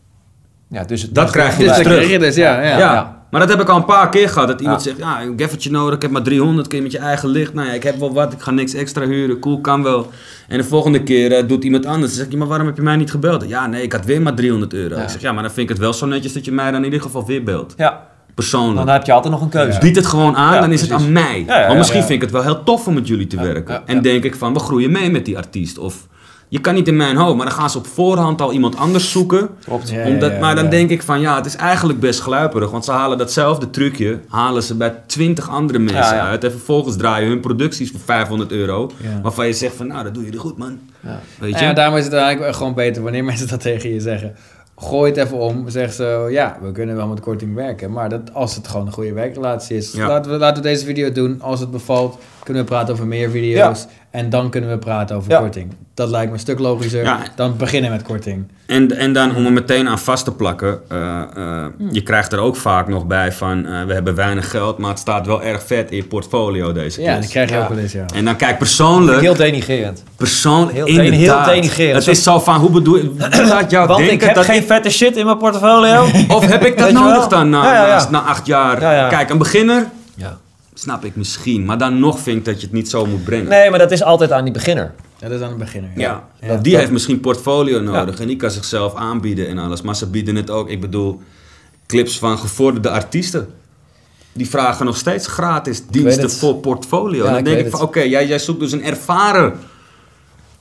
Ja, 0.69 0.83
dus 0.83 1.01
het 1.01 1.15
Dat 1.15 1.31
krijg 1.31 1.51
je 1.51 1.57
Dus 1.57 1.67
dus 1.67 1.75
dat 1.75 1.83
terug. 1.83 1.97
krijg 1.97 2.11
je 2.11 2.19
dus, 2.19 2.35
ja. 2.35 2.61
ja. 2.61 2.77
Ja, 2.77 3.24
maar 3.35 3.47
dat 3.47 3.57
heb 3.57 3.65
ik 3.67 3.73
al 3.73 3.77
een 3.77 3.85
paar 3.85 4.09
keer 4.09 4.29
gehad. 4.29 4.47
Dat 4.47 4.61
iemand 4.61 4.81
zegt, 4.81 4.97
ja, 4.97 5.21
een 5.21 5.33
gaffertje 5.37 5.71
nodig, 5.71 5.95
ik 5.95 6.01
heb 6.01 6.11
maar 6.11 6.21
300, 6.21 6.67
kun 6.67 6.77
je 6.77 6.83
met 6.83 6.91
je 6.91 6.97
eigen 6.97 7.29
licht. 7.29 7.53
Nou 7.53 7.67
ja, 7.67 7.73
ik 7.73 7.83
heb 7.83 7.99
wel 7.99 8.13
wat, 8.13 8.33
ik 8.33 8.41
ga 8.41 8.51
niks 8.51 8.73
extra 8.73 9.05
huren, 9.05 9.39
cool, 9.39 9.61
kan 9.61 9.83
wel. 9.83 10.09
En 10.47 10.57
de 10.57 10.63
volgende 10.63 11.03
keer 11.03 11.31
eh, 11.31 11.47
doet 11.47 11.63
iemand 11.63 11.85
anders. 11.85 12.11
Dan 12.11 12.21
zeg 12.23 12.31
je, 12.31 12.37
maar 12.37 12.47
waarom 12.47 12.67
heb 12.67 12.75
je 12.75 12.81
mij 12.81 12.95
niet 12.95 13.11
gebeld? 13.11 13.47
Ja, 13.47 13.67
nee, 13.67 13.81
ik 13.81 13.91
had 13.91 14.05
weer 14.05 14.21
maar 14.21 14.33
300 14.33 14.73
euro. 14.73 14.95
Ik 14.95 15.09
zeg, 15.09 15.21
ja, 15.21 15.31
maar 15.31 15.43
dan 15.43 15.51
vind 15.51 15.69
ik 15.69 15.69
het 15.69 15.83
wel 15.83 15.93
zo 15.93 16.05
netjes 16.05 16.33
dat 16.33 16.45
je 16.45 16.51
mij 16.51 16.65
dan 16.71 16.79
in 16.79 16.85
ieder 16.85 17.01
geval 17.01 17.25
weer 17.25 17.43
belt. 17.43 17.73
Ja, 17.77 18.07
Persoonlijk. 18.35 18.85
dan 18.85 18.95
heb 18.95 19.05
je 19.05 19.11
altijd 19.11 19.33
nog 19.33 19.41
een 19.41 19.49
keuze. 19.49 19.79
Bied 19.79 19.95
het 19.95 20.05
gewoon 20.05 20.35
aan, 20.35 20.53
Ja, 20.53 20.61
dan 20.61 20.71
is 20.71 20.81
het 20.81 20.91
aan 20.91 21.11
mij. 21.11 21.43
Ja, 21.47 21.59
ja, 21.59 21.67
maar 21.67 21.77
misschien 21.77 22.03
vind 22.03 22.13
ik 22.13 22.21
het 22.21 22.31
wel 22.31 22.43
heel 22.43 22.63
tof 22.63 22.87
om 22.87 22.93
met 22.93 23.07
jullie 23.07 23.27
te 23.27 23.41
werken. 23.41 23.87
en 23.87 24.01
denk 24.01 24.23
ik 24.23 24.35
van, 24.35 24.53
we 24.53 24.59
groeien 24.59 24.91
mee 24.91 25.11
met 25.11 25.25
die 25.25 25.37
artiest. 25.37 25.77
Of 25.77 26.07
je 26.47 26.59
kan 26.61 26.73
niet 26.73 26.87
in 26.87 26.95
mijn 26.95 27.15
hoofd, 27.15 27.35
maar 27.35 27.45
dan 27.45 27.55
gaan 27.55 27.69
ze 27.69 27.77
op 27.77 27.87
voorhand 27.87 28.41
al 28.41 28.51
iemand 28.51 28.77
anders 28.77 29.11
zoeken. 29.11 29.49
Klopt. 29.63 29.89
Ja, 29.89 30.05
Omdat, 30.07 30.31
ja, 30.31 30.39
maar 30.39 30.55
dan 30.55 30.63
ja. 30.63 30.69
denk 30.69 30.89
ik 30.89 31.01
van 31.01 31.19
ja, 31.21 31.35
het 31.35 31.45
is 31.45 31.55
eigenlijk 31.55 31.99
best 31.99 32.19
gluiperig. 32.19 32.71
Want 32.71 32.85
ze 32.85 32.91
halen 32.91 33.17
datzelfde 33.17 33.69
trucje, 33.69 34.19
halen 34.27 34.63
ze 34.63 34.75
bij 34.75 34.95
20 35.05 35.49
andere 35.49 35.79
mensen 35.79 36.03
Ja, 36.03 36.13
ja. 36.13 36.27
uit. 36.27 36.43
En 36.43 36.51
vervolgens 36.51 36.97
draaien 36.97 37.27
hun 37.29 37.39
producties 37.39 37.91
voor 37.91 37.99
500 37.99 38.51
euro. 38.51 38.91
Ja. 38.97 39.21
Waarvan 39.21 39.47
je 39.47 39.53
zegt 39.53 39.75
van 39.75 39.87
nou, 39.87 40.03
dat 40.03 40.13
doe 40.13 40.25
je 40.31 40.37
goed 40.37 40.57
man. 40.57 40.77
Ja. 40.99 41.19
Weet 41.39 41.59
je? 41.59 41.65
Ja, 41.65 41.73
daarom 41.73 41.97
is 41.97 42.03
het 42.03 42.13
eigenlijk 42.13 42.55
gewoon 42.55 42.73
beter 42.73 43.03
wanneer 43.03 43.23
mensen 43.31 43.47
dat 43.47 43.61
tegen 43.61 43.93
je 43.93 43.99
zeggen. 43.99 44.35
Gooi 44.77 45.11
het 45.11 45.19
even 45.25 45.37
om, 45.37 45.69
zeg 45.69 45.93
zo, 45.93 46.29
ja, 46.29 46.57
we 46.61 46.71
kunnen 46.71 46.95
wel 46.95 47.07
met 47.07 47.19
korting 47.19 47.55
werken. 47.55 47.91
Maar 47.91 48.09
dat, 48.09 48.21
als 48.33 48.55
het 48.55 48.67
gewoon 48.67 48.85
een 48.85 48.93
goede 48.93 49.13
werkrelatie 49.13 49.77
is, 49.77 49.91
Ja. 49.91 50.07
laten, 50.07 50.31
we, 50.31 50.37
laten 50.37 50.63
we 50.63 50.69
deze 50.69 50.85
video 50.85 51.11
doen. 51.11 51.41
Als 51.41 51.59
het 51.59 51.71
bevalt, 51.71 52.17
kunnen 52.43 52.63
we 52.63 52.69
praten 52.69 52.93
over 52.93 53.07
meer 53.07 53.29
video's. 53.29 53.85
En 54.15 54.29
dan 54.29 54.49
kunnen 54.49 54.69
we 54.69 54.77
praten 54.77 55.15
over 55.15 55.31
Ja. 55.31 55.39
korting. 55.39 55.73
Dat 55.93 56.09
lijkt 56.09 56.27
me 56.27 56.33
een 56.33 56.39
stuk 56.39 56.59
logischer 56.59 57.03
Ja. 57.03 57.19
dan 57.35 57.57
beginnen 57.57 57.91
met 57.91 58.01
korting. 58.01 58.51
En, 58.65 58.97
en 58.97 59.13
dan 59.13 59.35
om 59.35 59.45
er 59.45 59.51
meteen 59.53 59.87
aan 59.89 59.99
vast 59.99 60.25
te 60.25 60.31
plakken, 60.31 60.79
eh, 60.89 61.21
eh, 61.35 61.65
je 61.91 62.01
krijgt 62.03 62.33
er 62.33 62.39
ook 62.39 62.55
vaak 62.55 62.87
nog 62.87 63.05
bij 63.05 63.31
van 63.31 63.65
eh, 63.65 63.83
we 63.83 63.93
hebben 63.93 64.15
weinig 64.15 64.49
geld, 64.51 64.77
maar 64.77 64.89
het 64.89 64.99
staat 64.99 65.25
wel 65.27 65.43
erg 65.43 65.63
vet 65.65 65.91
in 65.91 65.97
je 65.97 66.03
portfolio 66.03 66.71
deze 66.71 67.01
Ja, 67.01 67.11
keer. 67.11 67.21
die 67.21 67.29
krijg 67.29 67.49
je 67.49 67.55
Ja. 67.55 67.61
ook 67.63 67.69
wel 67.69 67.77
eens, 67.77 67.91
ja. 67.91 68.05
En 68.15 68.25
dan 68.25 68.35
kijk 68.35 68.57
persoonlijk, 68.57 69.21
Heel 69.21 69.35
denigrerend. 69.35 70.03
persoon, 70.15 70.69
heel- 70.69 70.85
inderdaad. 70.85 71.45
heel 71.45 71.53
denigrerend. 71.55 72.05
Het 72.05 72.17
is 72.17 72.23
zo 72.23 72.39
van, 72.39 72.55
hoe 72.59 72.69
bedoel 72.69 72.95
je, 72.95 73.11
laat 73.47 73.71
jou 73.71 73.87
Want 73.87 73.99
ik 74.11 74.21
heb 74.21 74.35
dat 74.35 74.45
geen 74.45 74.63
vette 74.63 74.89
shit 74.89 75.17
in 75.17 75.25
mijn 75.25 75.37
portfolio. 75.37 76.05
Of 76.27 76.45
heb 76.45 76.63
ik 76.65 76.77
dat 76.77 76.91
nodig 76.91 77.27
dan 77.27 77.49
na, 77.49 77.63
Ja, 77.63 77.73
ja, 77.73 77.87
ja. 77.87 77.97
na- 78.03 78.09
na 78.09 78.19
acht 78.21 78.45
jaar? 78.45 78.81
Ja, 78.81 78.93
ja. 78.93 79.07
Kijk, 79.07 79.29
een 79.29 79.37
beginner, 79.37 79.75
ja. 79.75 80.04
Snap 80.77 81.05
ik 81.05 81.15
misschien. 81.15 81.65
Maar 81.65 81.77
dan 81.77 81.99
nog 81.99 82.19
vind 82.19 82.37
ik 82.37 82.45
dat 82.45 82.59
je 82.59 82.65
het 82.65 82.75
niet 82.75 82.89
zo 82.89 83.05
moet 83.05 83.23
brengen. 83.23 83.47
Nee, 83.49 83.69
maar 83.69 83.79
dat 83.79 83.91
is 83.91 84.03
altijd 84.03 84.31
aan 84.31 84.43
die 84.43 84.53
beginner. 84.53 84.93
Ja, 85.19 85.27
dat 85.27 85.37
is 85.39 85.43
aan 85.43 85.49
het 85.49 85.57
beginner. 85.59 85.89
Ja, 85.95 86.23
Ja. 86.41 86.47
want 86.47 86.63
die 86.63 86.71
dat- 86.71 86.81
heeft 86.81 86.93
misschien 86.93 87.19
portfolio 87.19 87.79
nodig 87.81 88.19
en 88.19 88.27
die 88.27 88.35
kan 88.35 88.51
zichzelf 88.51 88.95
aanbieden 88.95 89.47
en 89.47 89.57
alles. 89.57 89.81
Maar 89.81 89.95
ze 89.95 90.09
bieden 90.09 90.35
het 90.35 90.49
ook, 90.49 90.69
ik 90.69 90.81
bedoel, 90.81 91.21
clips 91.87 92.19
van 92.19 92.37
gevorderde 92.37 92.89
artiesten. 92.89 93.47
die 94.37 94.49
vragen 94.49 94.85
nog 94.85 94.97
steeds 94.97 95.27
gratis 95.27 95.83
diensten 95.89 96.31
voor 96.31 96.55
portfolio. 96.55 97.17
Ja, 97.23 97.25
en 97.25 97.29
dan 97.29 97.37
ik 97.37 97.45
denk 97.45 97.59
ik 97.65 97.71
van, 97.71 97.81
oké, 97.81 97.99
jij, 98.01 98.27
jij 98.27 98.39
zoekt 98.39 98.59
dus 98.59 98.71
een 98.71 98.83
ervaren 98.83 99.53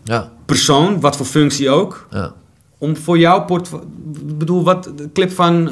Ja, 0.03 0.31
persoon, 0.47 1.01
wat 1.01 1.17
voor 1.17 1.27
functie 1.27 1.71
ook, 1.71 2.07
ja. 2.11 2.33
om 2.79 2.97
voor 2.97 3.19
jouw 3.19 3.45
portfolio... 3.45 3.85
Ik 4.29 4.39
bedoel, 4.39 4.65
wat, 4.65 4.91
de 4.97 5.13
clip 5.13 5.31
van... 5.33 5.71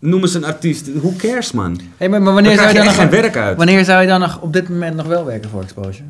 noem 0.00 0.20
eens 0.20 0.34
een 0.34 0.44
artiest. 0.44 0.92
Who 1.00 1.12
cares, 1.16 1.52
man? 1.52 1.80
Hey, 1.96 2.08
maar, 2.08 2.22
maar 2.22 2.32
wanneer, 2.34 2.56
Daar 2.56 2.60
zou 2.64 2.68
je 2.76 2.78
je 2.78 2.84
dan 2.84 2.94
nog, 2.94 3.02
geen 3.02 3.20
werk 3.22 3.36
uit. 3.36 3.56
wanneer 3.56 3.84
zou 3.84 4.00
je 4.02 4.06
dan 4.08 4.20
nog 4.20 4.40
op 4.40 4.52
dit 4.52 4.68
moment 4.68 4.96
nog 4.96 5.06
wel 5.06 5.24
werken 5.24 5.50
voor 5.50 5.62
Exposure? 5.62 6.04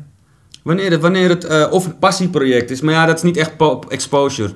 Wanneer 0.63 0.91
het, 0.91 1.01
wanneer 1.01 1.29
het 1.29 1.45
eh, 1.45 1.67
of 1.71 1.85
een 1.85 1.97
passieproject 1.99 2.69
is, 2.71 2.81
maar 2.81 2.93
ja, 2.93 3.05
dat 3.05 3.15
is 3.17 3.23
niet 3.23 3.37
echt 3.37 3.57
po- 3.57 3.83
exposure. 3.89 4.53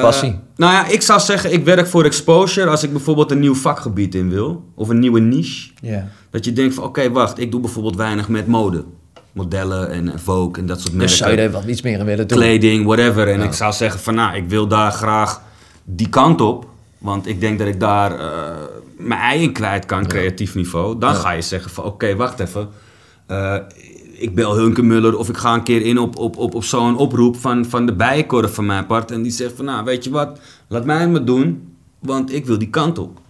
Passie. 0.00 0.28
Eh, 0.30 0.36
nou 0.56 0.72
ja, 0.72 0.86
ik 0.86 1.02
zou 1.02 1.20
zeggen, 1.20 1.52
ik 1.52 1.64
werk 1.64 1.86
voor 1.86 2.04
exposure 2.04 2.66
als 2.68 2.82
ik 2.82 2.92
bijvoorbeeld 2.92 3.30
een 3.30 3.38
nieuw 3.38 3.54
vakgebied 3.54 4.14
in 4.14 4.30
wil. 4.30 4.64
Of 4.74 4.88
een 4.88 4.98
nieuwe 4.98 5.20
niche. 5.20 5.70
Ja. 5.80 6.08
Dat 6.30 6.44
je 6.44 6.52
denkt 6.52 6.74
van, 6.74 6.84
oké, 6.84 7.10
wacht, 7.10 7.38
ik 7.38 7.50
doe 7.50 7.60
bijvoorbeeld 7.60 7.96
weinig 7.96 8.28
met 8.28 8.46
mode. 8.46 8.84
Modellen 9.32 9.90
en 9.90 10.12
Vogue 10.20 10.52
en 10.58 10.66
dat 10.66 10.80
soort 10.80 10.92
merken. 10.92 11.08
Dus 11.08 11.16
zou 11.18 11.30
je 11.30 11.36
er 11.36 11.50
wat 11.50 11.64
iets 11.64 11.82
meer 11.82 11.98
in 11.98 12.04
willen 12.04 12.28
doen? 12.28 12.38
Kleding, 12.38 12.84
whatever. 12.86 13.28
En 13.28 13.38
Ja. 13.38 13.44
ik 13.44 13.52
zou 13.52 13.72
zeggen 13.72 14.00
van, 14.00 14.14
nou, 14.14 14.36
ik 14.36 14.48
wil 14.48 14.66
daar 14.66 14.92
graag 14.92 15.40
die 15.84 16.08
kant 16.08 16.40
op. 16.40 16.66
Want 17.02 17.26
ik 17.26 17.40
denk 17.40 17.58
dat 17.58 17.68
ik 17.68 17.80
daar 17.80 18.18
eh, 18.18 18.56
mijn 18.96 19.20
ei 19.20 19.42
in 19.42 19.52
kwijt 19.52 19.86
kan, 19.86 20.06
creatief 20.06 20.54
niveau. 20.54 20.98
Dan 20.98 21.14
ga 21.14 21.30
je 21.30 21.42
zeggen 21.42 21.70
van, 21.70 21.84
oké, 21.84 22.16
wacht 22.16 22.40
even. 22.40 22.68
Eh, 23.26 23.56
ik 24.12 24.34
bel 24.34 24.56
Hunkemuller 24.56 25.18
of 25.18 25.28
ik 25.28 25.36
ga 25.36 25.54
een 25.54 25.62
keer 25.62 25.82
in 25.82 25.98
op, 25.98 26.16
op, 26.16 26.36
op, 26.36 26.54
op 26.54 26.64
zo'n 26.64 26.96
oproep 26.96 27.36
van, 27.36 27.64
van 27.64 27.86
de 27.86 27.92
bijenkorf 27.92 28.54
van 28.54 28.66
mijn 28.66 28.86
part. 28.86 29.10
En 29.10 29.22
die 29.22 29.32
zegt 29.32 29.52
van, 29.56 29.64
nou, 29.64 29.84
weet 29.84 30.04
je 30.04 30.10
wat, 30.10 30.38
laat 30.68 30.84
mij 30.84 31.00
het 31.00 31.10
maar 31.10 31.24
doen, 31.24 31.74
want 31.98 32.32
ik 32.32 32.46
wil 32.46 32.58
die 32.58 32.70
kant 32.70 32.98
op. 32.98 33.20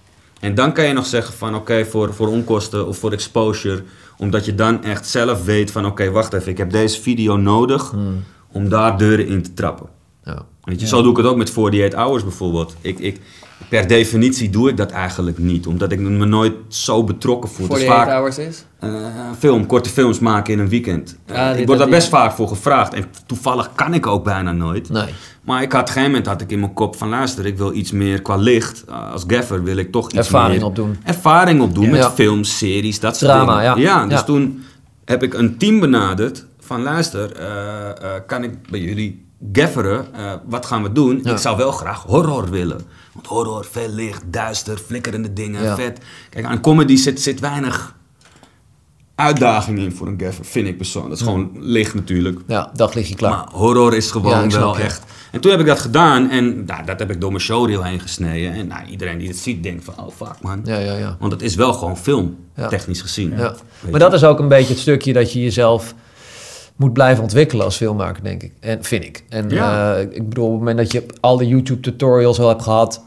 En 0.40 0.54
dan 0.54 0.72
kan 0.72 0.84
je 0.84 0.92
nog 0.92 1.06
zeggen 1.06 1.34
van, 1.34 1.54
oké, 1.54 1.84
voor, 1.84 2.14
voor 2.14 2.28
onkosten 2.28 2.86
of 2.86 2.98
voor 2.98 3.12
exposure. 3.12 3.82
Omdat 4.18 4.44
je 4.44 4.54
dan 4.54 4.84
echt 4.84 5.08
zelf 5.08 5.44
weet 5.44 5.70
van, 5.70 5.86
oké, 5.86 6.10
wacht 6.10 6.32
even, 6.32 6.50
ik 6.50 6.58
heb 6.58 6.70
deze 6.70 7.00
video 7.00 7.36
nodig 7.36 7.90
Hmm. 7.90 8.24
om 8.52 8.68
daar 8.68 8.98
deuren 8.98 9.26
in 9.26 9.42
te 9.42 9.54
trappen. 9.54 9.86
Ja. 10.24 10.44
Weet 10.64 10.80
je, 10.80 10.86
zo 10.86 11.02
doe 11.02 11.10
ik 11.10 11.16
het 11.16 11.26
ook 11.26 11.36
met 11.36 11.48
48 11.48 11.98
Hours 11.98 12.22
bijvoorbeeld. 12.22 12.76
Ik, 12.80 12.98
ik, 12.98 13.20
per 13.68 13.86
definitie 13.86 14.50
doe 14.50 14.68
ik 14.68 14.76
dat 14.76 14.90
eigenlijk 14.90 15.38
niet, 15.38 15.66
omdat 15.66 15.92
ik 15.92 15.98
me 15.98 16.26
nooit 16.26 16.52
zo 16.68 17.04
betrokken 17.04 17.50
voel. 17.50 17.66
Voor 17.66 17.76
8 17.76 17.84
vaak 17.86 18.08
hours 18.08 18.38
is? 18.38 18.64
eh, 18.78 18.90
film, 19.38 19.66
korte 19.66 19.88
films 19.90 20.18
maken 20.18 20.52
in 20.52 20.58
een 20.58 20.68
weekend. 20.68 21.16
Eh, 21.26 21.38
Ah, 21.38 21.50
ik 21.50 21.56
dit- 21.56 21.66
word 21.66 21.78
daar 21.78 21.88
best 21.88 22.08
vaak 22.08 22.32
voor 22.32 22.48
gevraagd 22.48 22.94
en 22.94 23.04
toevallig 23.26 23.70
kan 23.74 23.94
ik 23.94 24.06
ook 24.06 24.24
bijna 24.24 24.52
nooit. 24.52 24.88
Nee. 24.88 25.04
Maar 25.44 25.62
ik 25.62 25.72
had, 25.72 25.80
op 25.80 25.86
een 25.86 25.92
gegeven 25.92 26.10
moment 26.10 26.26
had 26.26 26.40
ik 26.40 26.50
in 26.50 26.60
mijn 26.60 26.72
kop 26.72 26.96
van 26.96 27.08
luister, 27.08 27.46
ik 27.46 27.56
wil 27.58 27.74
iets 27.74 27.90
meer 27.92 28.22
qua 28.22 28.36
licht. 28.36 28.84
Uh, 28.88 29.12
als 29.12 29.24
gaffer 29.26 29.62
wil 29.62 29.76
ik 29.76 29.92
toch 29.92 30.06
iets 30.06 30.14
Ervaring 30.16 30.56
meer 30.58 30.64
opdoen. 30.68 30.96
ervaring 31.04 31.60
opdoen 31.60 31.90
met 31.90 32.00
Ja. 32.00 32.10
films, 32.10 32.58
series, 32.58 33.00
dat 33.00 33.16
soort 33.16 33.30
Drama, 33.30 33.58
dingen. 33.74 33.80
ja. 33.80 34.02
dus 34.06 34.12
Ja. 34.18 34.22
toen 34.24 34.62
heb 35.04 35.22
ik 35.22 35.34
een 35.34 35.56
team 35.58 35.80
benaderd 35.80 36.44
van 36.60 36.82
luister, 36.82 37.32
eh, 37.36 37.88
eh, 37.88 37.94
kan 38.26 38.42
ik 38.42 38.68
bij 38.70 38.80
jullie 38.80 39.24
gafferen? 39.52 40.06
Eh, 40.14 40.32
wat 40.48 40.66
gaan 40.66 40.82
we 40.82 40.92
doen? 40.92 41.20
Ik 41.24 41.38
zou 41.38 41.56
wel 41.56 41.72
graag 41.72 42.02
horror 42.02 42.50
willen. 42.50 42.80
Want 43.12 43.26
horror, 43.26 43.66
veel 43.70 43.88
licht, 43.88 44.22
duister, 44.26 44.78
flikkerende 44.78 45.32
dingen, 45.32 45.62
Ja. 45.62 45.76
vet. 45.76 45.98
Kijk, 46.30 46.44
aan 46.44 46.60
comedy 46.60 46.96
zit, 46.96 47.20
zit 47.20 47.40
weinig 47.40 47.94
uitdaging 49.14 49.78
in 49.78 49.92
voor 49.92 50.06
een 50.06 50.20
gaffer, 50.20 50.44
vind 50.44 50.66
ik 50.66 50.76
persoonlijk. 50.76 51.18
Dat 51.18 51.20
is 51.28 51.32
gewoon 51.32 51.50
licht 51.60 51.94
natuurlijk. 51.94 52.40
Ja, 52.46 52.70
dag 52.74 52.94
lig 52.94 53.08
je 53.08 53.14
klaar. 53.14 53.30
Maar 53.30 53.48
horror 53.52 53.94
is 53.94 54.10
gewoon 54.10 54.50
wel 54.50 54.76
je. 54.76 54.82
echt. 54.82 55.02
En 55.30 55.40
toen 55.40 55.50
heb 55.50 55.60
ik 55.60 55.66
dat 55.66 55.78
gedaan 55.80 56.30
en 56.30 56.64
nou, 56.64 56.84
dat 56.84 56.98
heb 56.98 57.10
ik 57.10 57.20
door 57.20 57.30
mijn 57.30 57.42
showreel 57.42 57.82
heen 57.82 58.00
gesneden. 58.00 58.52
En 58.52 58.66
nou, 58.66 58.86
iedereen 58.86 59.18
die 59.18 59.28
het 59.28 59.36
ziet 59.36 59.62
denkt 59.62 59.84
van, 59.84 59.94
oh 59.98 60.10
fuck 60.16 60.34
man. 60.40 60.60
ja, 60.64 60.78
ja, 60.78 60.96
ja. 60.96 61.16
Want 61.20 61.32
het 61.32 61.42
is 61.42 61.54
wel 61.54 61.72
gewoon 61.72 61.96
film, 61.96 62.36
technisch 62.68 63.00
gezien. 63.00 63.36
Ja. 63.36 63.54
Maar 63.90 64.00
dat 64.00 64.12
is 64.12 64.24
ook 64.24 64.38
een 64.38 64.48
beetje 64.48 64.72
het 64.72 64.82
stukje 64.82 65.12
dat 65.12 65.32
je 65.32 65.40
jezelf 65.42 65.94
moet 66.82 66.92
blijven 66.92 67.22
ontwikkelen 67.22 67.64
als 67.64 67.76
filmmaker, 67.76 68.22
denk 68.22 68.42
ik. 68.42 68.52
En 68.60 68.84
vind 68.84 69.04
ik. 69.04 69.24
En 69.28 69.48
Ja. 69.48 69.94
eh, 69.96 70.02
ik 70.02 70.28
bedoel, 70.28 70.44
op 70.46 70.50
het 70.50 70.58
moment 70.58 70.78
dat 70.78 70.92
je 70.92 71.06
al 71.20 71.36
de 71.36 71.46
YouTube 71.48 71.80
tutorials 71.80 72.40
al 72.40 72.48
hebt 72.48 72.62
gehad 72.62 73.02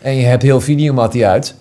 en 0.00 0.16
je 0.16 0.24
hebt 0.24 0.42
heel 0.42 0.60
videomatie 0.60 1.26
uit, 1.26 1.54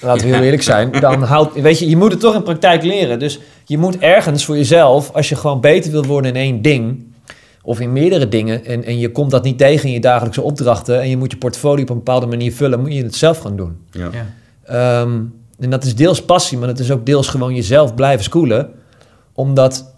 laten 0.00 0.26
we 0.26 0.34
heel 0.34 0.42
eerlijk 0.44 0.62
zijn, 0.62 0.90
dan 1.00 1.22
houdt, 1.32 1.60
weet 1.60 1.78
je, 1.78 1.88
je 1.88 1.96
moet 1.96 2.10
het 2.12 2.20
toch 2.20 2.34
in 2.34 2.42
praktijk 2.42 2.82
leren. 2.82 3.18
Dus 3.18 3.40
je 3.64 3.78
moet 3.78 3.98
ergens 3.98 4.44
voor 4.44 4.56
jezelf, 4.56 5.10
als 5.12 5.28
je 5.28 5.36
gewoon 5.36 5.60
beter 5.60 5.90
wil 5.90 6.04
worden 6.04 6.30
in 6.30 6.36
één 6.36 6.62
ding, 6.62 7.04
of 7.62 7.80
in 7.80 7.92
meerdere 7.92 8.28
dingen, 8.28 8.64
en, 8.64 8.84
en 8.84 8.98
je 8.98 9.10
komt 9.12 9.30
dat 9.30 9.42
niet 9.44 9.58
tegen 9.58 9.86
in 9.88 9.92
je 9.94 10.00
dagelijkse 10.00 10.42
opdrachten, 10.42 11.00
en 11.00 11.08
je 11.08 11.16
moet 11.16 11.30
je 11.30 11.38
portfolio 11.38 11.82
op 11.82 11.88
een 11.90 11.96
bepaalde 11.96 12.26
manier 12.26 12.52
vullen, 12.52 12.80
moet 12.80 12.92
je 12.94 13.02
het 13.02 13.14
zelf 13.14 13.38
gaan 13.38 13.56
doen. 13.56 13.76
Ja. 13.90 14.08
Ja. 14.12 14.26
Ehm, 15.02 15.18
en 15.60 15.70
dat 15.70 15.84
is 15.84 15.94
deels 15.94 16.22
passie, 16.24 16.58
maar 16.58 16.68
dat 16.68 16.78
is 16.78 16.90
ook 16.90 17.06
deels 17.06 17.28
gewoon 17.28 17.54
jezelf 17.54 17.94
blijven 17.94 18.24
schoolen. 18.24 18.70
Omdat 19.32 19.94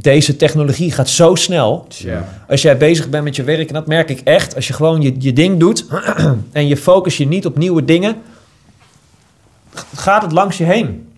deze 0.00 0.36
technologie 0.36 0.92
gaat 0.92 1.08
zo 1.08 1.34
snel. 1.34 1.86
Ja. 1.88 2.28
Als 2.48 2.62
jij 2.62 2.76
bezig 2.76 3.08
bent 3.08 3.24
met 3.24 3.36
je 3.36 3.42
werk, 3.42 3.68
en 3.68 3.74
dat 3.74 3.86
merk 3.86 4.10
ik 4.10 4.20
echt. 4.24 4.54
Als 4.54 4.66
je 4.66 4.72
gewoon 4.72 5.00
je, 5.00 5.14
je 5.18 5.32
ding 5.32 5.58
doet 5.60 5.84
en 6.52 6.66
je 6.68 6.76
focus 6.76 7.16
je 7.16 7.26
niet 7.26 7.46
op 7.46 7.56
nieuwe 7.58 7.84
dingen, 7.84 8.16
gaat 9.94 10.22
het 10.22 10.32
langs 10.32 10.58
je 10.58 10.64
heen. 10.64 11.08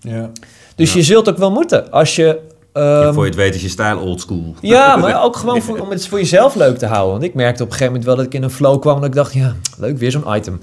Ja. 0.00 0.30
Dus 0.74 0.92
Ja. 0.92 0.98
je 0.98 1.04
zult 1.04 1.28
ook 1.28 1.38
wel 1.38 1.50
moeten. 1.50 1.90
Als 1.90 2.16
je... 2.16 2.38
Ja, 2.74 3.02
ehm, 3.02 3.12
voor 3.14 3.22
je 3.22 3.28
het 3.30 3.38
weet 3.38 3.54
is 3.54 3.62
je 3.62 3.68
stijl 3.68 3.98
old 3.98 4.20
school. 4.20 4.54
ja, 4.60 4.96
maar 4.96 5.22
ook 5.24 5.36
gewoon 5.36 5.62
voor, 5.62 5.78
om 5.78 5.90
het 5.90 6.06
voor 6.08 6.18
jezelf 6.18 6.54
leuk 6.54 6.78
te 6.78 6.86
houden. 6.86 7.10
Want 7.12 7.22
ik 7.22 7.34
merkte 7.34 7.62
op 7.62 7.68
een 7.68 7.74
gegeven 7.76 7.92
moment 7.92 8.04
wel 8.04 8.16
dat 8.16 8.24
ik 8.26 8.34
in 8.34 8.42
een 8.42 8.50
flow 8.50 8.80
kwam... 8.80 8.96
en 8.98 9.04
ik 9.04 9.14
dacht, 9.14 9.32
ja, 9.32 9.54
leuk, 9.78 9.98
weer 9.98 10.10
zo'n 10.10 10.34
item. 10.36 10.60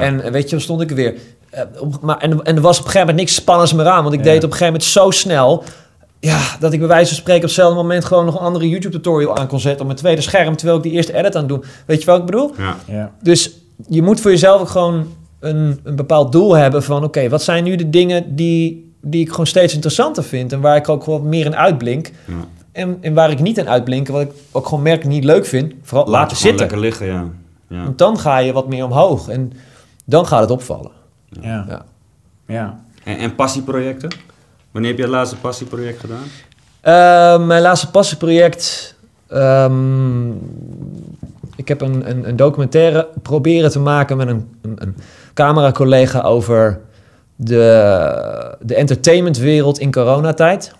En 0.00 0.32
weet 0.32 0.42
je, 0.44 0.50
dan 0.50 0.60
stond 0.60 0.80
ik 0.80 0.90
er 0.90 0.96
weer. 0.96 1.14
Eh, 1.50 1.62
op- 1.78 2.00
maar, 2.00 2.18
en, 2.18 2.42
en 2.42 2.56
er 2.56 2.62
was 2.62 2.78
op 2.78 2.84
een 2.84 2.90
gegeven 2.90 3.00
moment 3.00 3.16
niks 3.16 3.34
spannends 3.34 3.72
meer 3.72 3.86
aan. 3.86 4.02
Want 4.02 4.14
ik 4.14 4.22
deed 4.22 4.34
het 4.34 4.44
op 4.44 4.50
een 4.50 4.56
gegeven 4.56 4.72
moment 4.72 4.90
zo 4.92 5.10
snel... 5.10 5.64
Ja, 6.20 6.40
dat 6.60 6.72
ik 6.72 6.78
bij 6.78 6.88
wijze 6.88 7.08
van 7.08 7.16
spreken 7.16 7.42
op 7.42 7.48
hetzelfde 7.48 7.76
moment... 7.76 8.04
gewoon 8.04 8.24
nog 8.24 8.34
een 8.34 8.46
andere 8.46 8.68
YouTube-tutorial 8.68 9.36
aan 9.36 9.46
kon 9.46 9.60
zetten... 9.60 9.80
op 9.80 9.86
mijn 9.86 9.98
tweede 9.98 10.20
scherm, 10.20 10.56
terwijl 10.56 10.78
ik 10.78 10.84
die 10.84 10.92
eerste 10.92 11.14
edit 11.14 11.34
aan 11.34 11.40
het 11.40 11.50
doen. 11.50 11.64
Weet 11.86 12.00
je 12.00 12.06
wat 12.06 12.18
ik 12.18 12.24
bedoel? 12.24 12.52
Ja. 12.58 12.76
Ja. 12.86 13.12
Dus 13.22 13.58
je 13.88 14.02
moet 14.02 14.20
voor 14.20 14.30
jezelf 14.30 14.60
ook 14.60 14.68
gewoon 14.68 15.06
een, 15.40 15.80
een 15.82 15.96
bepaald 15.96 16.32
doel 16.32 16.52
hebben 16.56 16.82
van... 16.82 17.04
oké, 17.04 17.28
wat 17.28 17.42
zijn 17.42 17.64
nu 17.64 17.76
de 17.76 17.90
dingen 17.90 18.34
die, 18.36 18.92
die 19.00 19.20
ik 19.20 19.30
gewoon 19.30 19.46
steeds 19.46 19.74
interessanter 19.74 20.24
vind... 20.24 20.52
en 20.52 20.60
waar 20.60 20.76
ik 20.76 20.88
ook 20.88 21.04
gewoon 21.04 21.28
meer 21.28 21.46
in 21.46 21.56
uitblink... 21.56 22.10
Ja. 22.26 22.34
En, 22.72 22.98
en 23.00 23.14
waar 23.14 23.30
ik 23.30 23.40
niet 23.40 23.58
in 23.58 23.68
uitblink, 23.68 24.08
wat 24.08 24.20
ik 24.20 24.30
ook 24.52 24.66
gewoon 24.66 24.82
merk 24.82 25.04
niet 25.04 25.24
leuk 25.24 25.46
vind... 25.46 25.72
vooral 25.82 26.06
Laat 26.06 26.20
laten 26.20 26.36
zitten. 26.36 26.60
lekker 26.60 26.78
liggen, 26.78 27.06
ja. 27.06 27.24
ja. 27.68 27.82
Want 27.82 27.98
dan 27.98 28.18
ga 28.18 28.38
je 28.38 28.52
wat 28.52 28.68
meer 28.68 28.84
omhoog 28.84 29.28
en 29.28 29.52
dan 30.04 30.26
gaat 30.26 30.40
het 30.40 30.50
opvallen. 30.50 30.90
Ja. 31.40 31.64
Ja. 31.68 31.84
Ja. 32.46 32.80
En, 33.04 33.18
en 33.18 33.34
passieprojecten? 33.34 34.10
Wanneer 34.70 34.90
heb 34.90 34.98
je 34.98 35.06
het 35.06 35.14
laatste 35.14 35.36
passieproject 35.36 36.00
gedaan? 36.00 36.24
Eh, 36.80 37.46
mijn 37.46 37.62
laatste 37.62 37.90
passieproject. 37.90 38.94
ehm, 39.28 40.30
ik 41.56 41.68
heb 41.68 41.80
een, 41.80 42.10
een, 42.10 42.28
een 42.28 42.36
documentaire 42.36 43.08
proberen 43.22 43.70
te 43.70 43.78
maken 43.78 44.16
met 44.16 44.28
een, 44.28 44.48
een, 44.62 44.82
een 44.82 44.96
camera-collega 45.34 46.20
over 46.20 46.80
de, 47.36 48.56
de 48.60 48.74
entertainmentwereld 48.74 49.78
in 49.78 49.92
coronatijd. 49.92 50.72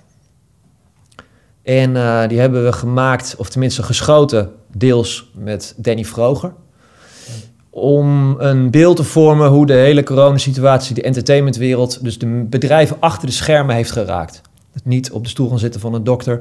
En 1.62 1.96
eh, 1.96 2.28
die 2.28 2.40
hebben 2.40 2.64
we 2.64 2.72
gemaakt, 2.72 3.34
of 3.38 3.48
tenminste 3.48 3.82
geschoten, 3.82 4.52
deels 4.72 5.30
met 5.34 5.74
Danny 5.76 6.04
Vroger. 6.04 6.52
Om 7.80 8.34
een 8.40 8.70
beeld 8.70 8.96
te 8.96 9.04
vormen 9.04 9.48
hoe 9.48 9.66
de 9.66 9.72
hele 9.72 10.02
coronasituatie 10.02 10.94
de 10.94 11.02
entertainmentwereld, 11.02 12.04
dus 12.04 12.18
de 12.18 12.26
bedrijven 12.26 12.96
achter 13.00 13.26
de 13.26 13.34
schermen, 13.34 13.74
heeft 13.74 13.90
geraakt. 13.90 14.40
Niet 14.84 15.10
op 15.12 15.22
de 15.22 15.28
stoel 15.30 15.48
gaan 15.48 15.58
zitten 15.58 15.80
van 15.80 15.94
een 15.94 16.04
dokter, 16.04 16.40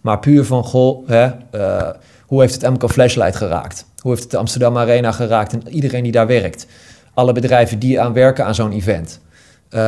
maar 0.00 0.18
puur 0.18 0.44
van, 0.44 0.64
goh, 0.64 1.08
hè, 1.08 1.30
eh, 1.50 1.88
hoe 2.26 2.40
heeft 2.40 2.60
het 2.62 2.70
MK 2.70 2.90
Flashlight 2.90 3.36
geraakt? 3.36 3.86
Hoe 4.00 4.10
heeft 4.10 4.22
het 4.22 4.30
de 4.32 4.36
Amsterdam 4.38 4.76
Arena 4.76 5.12
geraakt 5.12 5.52
en 5.52 5.62
iedereen 5.68 6.02
die 6.02 6.12
daar 6.12 6.26
werkt? 6.26 6.66
Alle 7.14 7.32
bedrijven 7.32 7.78
die 7.78 8.00
aan 8.00 8.12
werken 8.12 8.44
aan 8.44 8.54
zo'n 8.54 8.72
event. 8.72 9.20
Eh, 9.68 9.80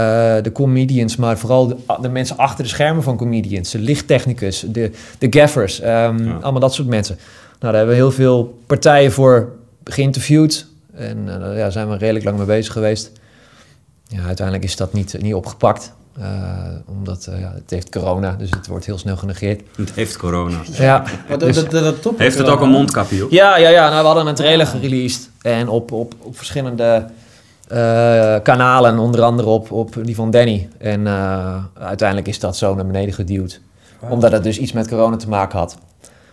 de 0.43 0.51
comedians, 0.53 1.17
maar 1.17 1.39
vooral 1.39 1.67
de, 1.67 1.77
de 2.01 2.09
mensen 2.09 2.37
achter 2.37 2.65
de 2.65 2.71
schermen 2.71 3.03
van 3.03 3.17
comedians. 3.17 3.71
De 3.71 3.79
lichttechnicus, 3.79 4.65
de, 4.69 4.91
de 5.19 5.27
gaffers, 5.31 5.77
Ja. 5.77 6.07
allemaal 6.41 6.61
dat 6.61 6.75
soort 6.75 6.89
mensen. 6.89 7.17
Nou, 7.17 7.73
daar 7.73 7.75
hebben 7.75 7.95
we 7.95 8.01
heel 8.01 8.11
veel 8.11 8.59
partijen 8.67 9.13
voor 9.13 9.53
geïnterviewd. 9.85 10.67
En 10.99 11.29
eh, 11.29 11.41
daar 11.41 11.57
ja, 11.57 11.71
zijn 11.71 11.89
we 11.89 11.97
redelijk 11.97 12.25
lang 12.25 12.37
mee 12.37 12.47
bezig 12.47 12.73
geweest. 12.73 13.13
Ja, 14.07 14.23
uiteindelijk 14.23 14.67
is 14.67 14.77
dat 14.77 14.93
niet, 14.93 15.23
niet 15.23 15.35
opgepakt. 15.35 15.93
eh, 16.21 16.27
omdat 16.87 17.27
eh, 17.27 17.41
ja, 17.41 17.53
het 17.55 17.71
heeft 17.71 17.91
corona, 17.91 18.35
dus 18.39 18.51
het 18.51 18.67
wordt 18.67 18.87
heel 18.87 18.99
snel 18.99 19.17
genegeerd. 19.17 19.63
Het 19.77 19.93
heeft 19.95 20.17
corona. 20.17 20.59
Ja, 20.73 21.05
dus- 21.39 21.57
dat, 21.57 21.71
dat, 21.71 21.85
dat 21.85 22.03
top 22.03 22.19
Heeft 22.19 22.39
het 22.39 22.49
ook 22.49 22.61
een 22.61 22.69
mondkapje 22.69 23.25
op? 23.25 23.31
ja, 23.31 23.57
ja, 23.57 23.69
ja. 23.69 23.89
Nou, 23.89 24.01
we 24.01 24.07
hadden 24.07 24.27
een 24.27 24.35
trailer 24.35 24.67
gereleased. 24.67 25.31
En 25.43 25.69
op, 25.69 25.93
op, 25.93 26.15
op 26.19 26.37
verschillende 26.37 27.07
eh, 27.69 28.37
kanalen, 28.43 28.99
onder 28.99 29.23
andere 29.23 29.49
op, 29.49 29.73
op 29.73 29.97
die 30.03 30.15
van 30.15 30.31
Danny. 30.31 30.69
En 30.79 31.07
eh, 31.07 31.57
uiteindelijk 31.79 32.29
is 32.29 32.39
dat 32.39 32.57
zo 32.57 32.75
naar 32.75 32.87
beneden 32.87 33.15
geduwd. 33.15 33.61
Omdat 34.09 34.33
het 34.33 34.43
dus 34.43 34.59
iets 34.59 34.73
met 34.73 34.89
corona 34.89 35.17
te 35.17 35.29
maken 35.29 35.59
had. 35.59 35.77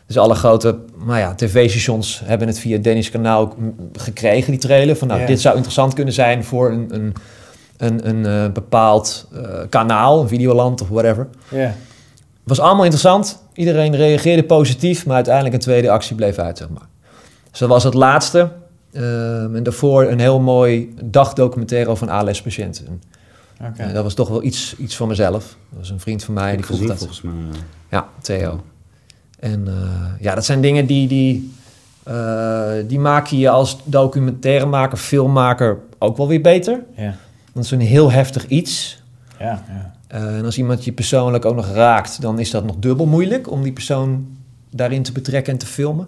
Dus 0.07 0.17
alle 0.17 0.35
grote 0.35 0.77
nou 1.05 1.19
ja, 1.19 1.35
tv-stations 1.35 2.21
hebben 2.25 2.47
het 2.47 2.59
via 2.59 2.77
Danny's 2.77 3.11
kanaal 3.11 3.41
ook, 3.41 3.55
gekregen, 3.93 4.51
die 4.51 4.59
trailer. 4.59 4.95
Van 4.95 5.07
nou, 5.07 5.25
dit 5.25 5.41
zou 5.41 5.55
interessant 5.55 5.93
kunnen 5.93 6.13
zijn 6.13 6.43
voor 6.43 6.71
een, 6.71 6.87
een, 6.93 7.13
een, 7.77 8.09
een 8.09 8.25
eh, 8.25 8.51
bepaald 8.51 9.27
eh, 9.33 9.59
kanaal, 9.69 10.21
een 10.21 10.27
Videoland 10.27 10.81
of 10.81 10.87
whatever. 10.87 11.27
Ja. 11.49 11.75
was 12.43 12.59
allemaal 12.59 12.83
interessant. 12.83 13.43
Iedereen 13.53 13.95
reageerde 13.95 14.43
positief, 14.43 15.05
maar 15.05 15.15
uiteindelijk 15.15 15.55
een 15.55 15.61
tweede 15.61 15.89
actie 15.89 16.15
bleef 16.15 16.37
uit, 16.37 16.57
zeg 16.57 16.69
maar. 16.69 16.87
Dus 17.51 17.59
dat 17.59 17.69
was 17.69 17.83
het 17.83 17.93
laatste. 17.93 18.51
Ehm, 18.91 19.55
en 19.55 19.63
daarvoor 19.63 20.03
een 20.03 20.19
heel 20.19 20.39
mooi 20.39 20.93
dagdocumentaire 21.03 21.89
over 21.89 22.07
een 22.07 22.13
ALS-patiënt. 22.13 22.83
Oké. 23.61 23.83
eh, 23.83 23.93
dat 23.93 24.03
was 24.03 24.13
toch 24.13 24.29
wel 24.29 24.43
iets, 24.43 24.75
iets 24.77 24.95
van 24.95 25.07
mezelf. 25.07 25.57
Dat 25.69 25.79
was 25.79 25.89
een 25.89 25.99
vriend 25.99 26.23
van 26.23 26.33
mij, 26.33 26.55
die 26.55 26.65
vroeg 26.65 26.77
gezien, 26.77 26.87
dat. 26.87 26.97
volgens 26.97 27.21
mij. 27.21 27.33
ja. 27.51 27.57
Ja, 27.89 28.07
Theo. 28.21 28.63
En 29.39 29.67
eh, 29.67 29.73
ja, 30.19 30.35
dat 30.35 30.45
zijn 30.45 30.61
dingen 30.61 30.85
die, 30.85 31.07
die, 31.07 31.53
eh, 32.03 32.71
die 32.87 32.99
maak 32.99 33.27
je 33.27 33.49
als 33.49 33.77
documentairemaker, 33.83 34.97
filmmaker 34.97 35.77
ook 35.99 36.17
wel 36.17 36.27
weer 36.27 36.41
beter. 36.41 36.83
Ja. 36.95 37.15
Dat 37.53 37.63
is 37.63 37.71
een 37.71 37.79
heel 37.79 38.11
heftig 38.11 38.47
iets. 38.47 39.01
Ja, 39.39 39.63
ja. 39.67 39.93
Eh, 40.07 40.37
en 40.37 40.45
als 40.45 40.57
iemand 40.57 40.85
je 40.85 40.91
persoonlijk 40.91 41.45
ook 41.45 41.55
nog 41.55 41.71
raakt, 41.71 42.21
dan 42.21 42.39
is 42.39 42.51
dat 42.51 42.65
nog 42.65 42.75
dubbel 42.79 43.05
moeilijk 43.05 43.51
om 43.51 43.63
die 43.63 43.73
persoon 43.73 44.27
daarin 44.69 45.03
te 45.03 45.11
betrekken 45.11 45.53
en 45.53 45.59
te 45.59 45.65
filmen. 45.65 46.07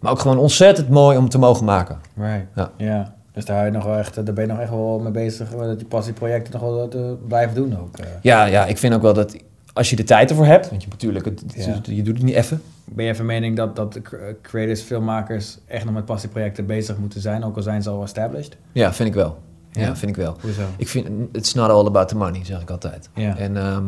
Maar 0.00 0.12
ook 0.12 0.18
gewoon 0.18 0.38
ontzettend 0.38 0.88
mooi 0.88 1.18
om 1.18 1.28
te 1.28 1.38
mogen 1.38 1.64
maken. 1.64 1.98
Right. 2.16 2.46
Ja. 2.54 2.70
ja. 2.76 3.14
Dus 3.32 3.44
daar, 3.44 3.64
je 3.64 3.70
nog 3.70 3.84
wel 3.84 3.96
echt, 3.96 4.14
daar 4.14 4.34
ben 4.34 4.46
je 4.46 4.52
nog 4.52 4.60
echt 4.60 4.70
wel 4.70 4.98
mee 4.98 5.12
bezig, 5.12 5.50
dat 5.50 5.80
je 5.80 5.86
passieprojecten 5.86 6.52
nog 6.52 6.62
wel 6.62 6.88
te 6.88 7.16
blijven 7.28 7.54
doen 7.54 7.78
ook. 7.78 7.96
Ja, 8.22 8.44
ja, 8.44 8.66
ik 8.66 8.78
vind 8.78 8.94
ook 8.94 9.02
wel 9.02 9.14
dat 9.14 9.36
als 9.78 9.90
je 9.90 9.96
de 9.96 10.04
tijd 10.04 10.30
ervoor 10.30 10.44
hebt, 10.46 10.70
want 10.70 10.82
je 10.82 10.88
natuurlijk, 10.88 11.24
het, 11.24 11.40
het- 11.40 11.64
Ja. 11.64 11.80
je 11.94 12.02
doet 12.02 12.14
het 12.16 12.22
niet 12.24 12.34
even. 12.34 12.62
Ben 12.84 13.04
je 13.04 13.14
van 13.14 13.26
mening 13.26 13.56
dat, 13.56 13.76
dat 13.76 14.00
creators, 14.42 14.80
filmmakers 14.80 15.58
echt 15.66 15.84
nog 15.84 15.94
met 15.94 16.04
passieprojecten 16.04 16.66
bezig 16.66 16.96
moeten 16.98 17.20
zijn, 17.20 17.44
ook 17.44 17.56
al 17.56 17.62
zijn 17.62 17.82
ze 17.82 17.90
al 17.90 18.02
established? 18.02 18.56
Ja, 18.72 18.92
vind 18.94 19.08
ik 19.08 19.14
wel. 19.14 19.38
Ja, 19.72 19.80
Ja? 19.80 19.96
vind 19.96 20.10
ik 20.10 20.16
wel. 20.22 20.36
Hoezo? 20.40 20.62
Ik 20.76 20.88
vind, 20.88 21.06
it's 21.32 21.54
not 21.54 21.70
all 21.70 21.86
about 21.86 22.08
the 22.08 22.16
money, 22.16 22.44
zeg 22.44 22.60
ik 22.60 22.70
altijd. 22.70 23.08
Ja. 23.14 23.36
En 23.36 23.56
ehm, 23.56 23.84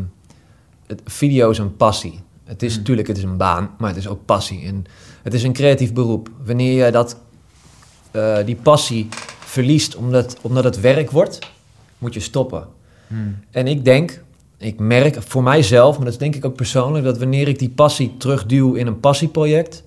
het, 0.87 1.01
video 1.05 1.51
is 1.51 1.59
een 1.59 1.77
passie. 1.77 2.21
Het 2.45 2.63
is 2.63 2.71
Hmm. 2.71 2.79
natuurlijk, 2.79 3.09
het 3.09 3.17
is 3.17 3.23
een 3.23 3.37
baan, 3.37 3.71
maar 3.79 3.89
het 3.89 3.99
is 3.99 4.09
ook 4.09 4.25
passie. 4.25 4.67
En 4.67 4.85
het 5.23 5.35
is 5.35 5.43
een 5.43 5.53
creatief 5.53 5.93
beroep. 5.93 6.31
Wanneer 6.45 6.85
je 6.85 6.93
dat, 6.93 7.17
eh, 8.11 8.37
die 8.45 8.57
passie 8.57 9.09
verliest 9.39 9.97
omdat, 9.97 10.37
omdat 10.41 10.65
het 10.65 10.81
werk 10.81 11.11
wordt, 11.11 11.39
moet 11.99 12.15
je 12.15 12.21
stoppen. 12.21 12.67
Hmm. 13.07 13.39
En 13.51 13.67
ik 13.67 13.85
denk, 13.85 14.23
ik 14.61 14.79
merk 14.79 15.17
voor 15.23 15.43
mijzelf, 15.43 15.97
maar 15.97 16.05
dat 16.05 16.13
is 16.13 16.19
denk 16.19 16.35
ik 16.35 16.45
ook 16.45 16.55
persoonlijk, 16.55 17.05
dat 17.05 17.19
wanneer 17.19 17.49
ik 17.49 17.59
die 17.59 17.71
passie 17.71 18.15
terugduw 18.19 18.75
in 18.75 18.87
een 18.87 19.01
passieproject, 19.01 19.85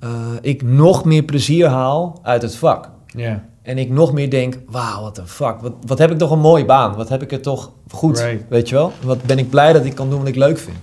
eh, 0.00 0.10
ik 0.40 0.62
nog 0.62 1.04
meer 1.04 1.22
plezier 1.22 1.66
haal 1.66 2.18
uit 2.22 2.42
het 2.42 2.56
vak. 2.56 2.90
Ja. 3.06 3.44
En 3.62 3.78
ik 3.78 3.90
nog 3.90 4.12
meer 4.12 4.30
denk, 4.30 4.58
wauw, 4.66 5.02
wat 5.02 5.18
een 5.18 5.28
fuck. 5.28 5.60
Wat, 5.60 5.72
wat 5.86 5.98
heb 5.98 6.10
ik 6.10 6.18
toch 6.18 6.30
een 6.30 6.38
mooie 6.38 6.64
baan. 6.64 6.94
Wat 6.94 7.08
heb 7.08 7.22
ik 7.22 7.30
het 7.30 7.42
toch 7.42 7.70
goed, 7.90 8.18
Right. 8.18 8.44
weet 8.48 8.68
je 8.68 8.74
wel. 8.74 8.92
Wat 9.02 9.22
ben 9.22 9.38
ik 9.38 9.50
blij 9.50 9.72
dat 9.72 9.84
ik 9.84 9.94
kan 9.94 10.10
doen 10.10 10.18
wat 10.18 10.28
ik 10.28 10.36
leuk 10.36 10.58
vind. 10.58 10.76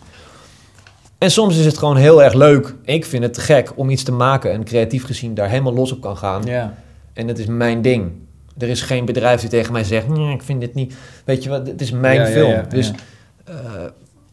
En 1.18 1.32
soms 1.32 1.58
is 1.58 1.66
het 1.66 1.78
gewoon 1.78 1.96
heel 1.96 2.24
erg 2.24 2.34
leuk. 2.34 2.76
Ik 2.84 3.06
vind 3.06 3.24
het 3.24 3.38
gek 3.38 3.72
om 3.76 3.90
iets 3.90 4.04
te 4.04 4.12
maken 4.12 4.52
en 4.52 4.64
creatief 4.64 5.06
gezien 5.06 5.34
daar 5.34 5.50
helemaal 5.50 5.74
los 5.74 5.92
op 5.92 6.02
kan 6.02 6.18
gaan. 6.18 6.44
Ja. 6.46 6.74
En 7.14 7.28
het 7.28 7.40
is 7.40 7.46
mijn 7.46 7.82
ding. 7.82 8.12
Er 8.58 8.70
is 8.70 8.82
geen 8.82 9.06
bedrijf 9.06 9.40
die 9.42 9.50
tegen 9.50 9.74
mij 9.74 9.84
zegt, 9.84 10.08
nee, 10.08 10.34
ik 10.34 10.44
vind 10.44 10.62
dit 10.62 10.74
niet. 10.74 10.96
Weet 11.26 11.44
je 11.44 11.50
wat, 11.50 11.68
het 11.68 11.82
is 11.82 11.92
mijn 11.92 12.20
Ja, 12.20 12.26
film. 12.26 12.50
ja, 12.50 12.62
dus 12.70 12.88
ja. 12.88 12.94
eh, 13.54 13.56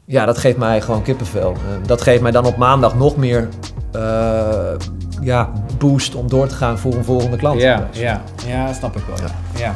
ja, 0.04 0.24
dat 0.24 0.38
geeft 0.38 0.56
mij 0.56 0.80
gewoon 0.80 1.02
kippenvel. 1.02 1.50
Eh, 1.52 1.86
dat 1.86 2.02
geeft 2.02 2.22
mij 2.22 2.30
dan 2.30 2.44
op 2.46 2.56
maandag 2.56 2.94
nog 2.94 3.16
meer 3.16 3.48
eh, 3.92 4.72
ja, 5.20 5.52
boost 5.78 6.14
om 6.14 6.28
door 6.28 6.46
te 6.48 6.54
gaan 6.54 6.78
voor 6.78 6.94
een 6.94 7.04
volgende 7.04 7.36
klant. 7.36 7.60
Ja, 7.60 7.88
ja, 7.92 8.22
ja, 8.46 8.72
snap 8.72 8.96
ik 8.96 9.02
wel. 9.06 9.16
Ja. 9.58 9.74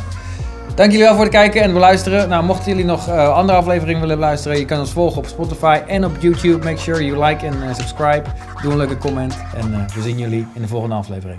Dank 0.75 0.91
jullie 0.91 1.07
wel 1.07 1.15
voor 1.15 1.25
het 1.25 1.33
kijken 1.33 1.63
en 1.63 1.73
beluisteren. 1.73 2.29
Nou, 2.29 2.45
mochten 2.45 2.69
jullie 2.71 2.85
nog 2.85 3.09
andere 3.11 3.59
afleveringen 3.59 4.01
willen 4.01 4.17
beluisteren, 4.17 4.59
je 4.59 4.65
kan 4.65 4.79
ons 4.79 4.93
volgen 4.93 5.19
op 5.19 5.27
Spotify 5.27 5.81
en 5.87 6.05
op 6.05 6.13
YouTube. 6.19 6.65
Make 6.65 6.79
sure 6.79 7.05
you 7.05 7.25
like 7.25 7.47
en 7.47 7.75
subscribe. 7.75 8.23
Doe 8.63 8.71
een 8.73 8.79
leuke 8.79 8.99
comment 8.99 9.37
en 9.55 9.87
we 9.95 10.03
zien 10.03 10.19
jullie 10.19 10.47
in 10.55 10.63
de 10.63 10.69
volgende 10.69 10.95
aflevering. 10.95 11.39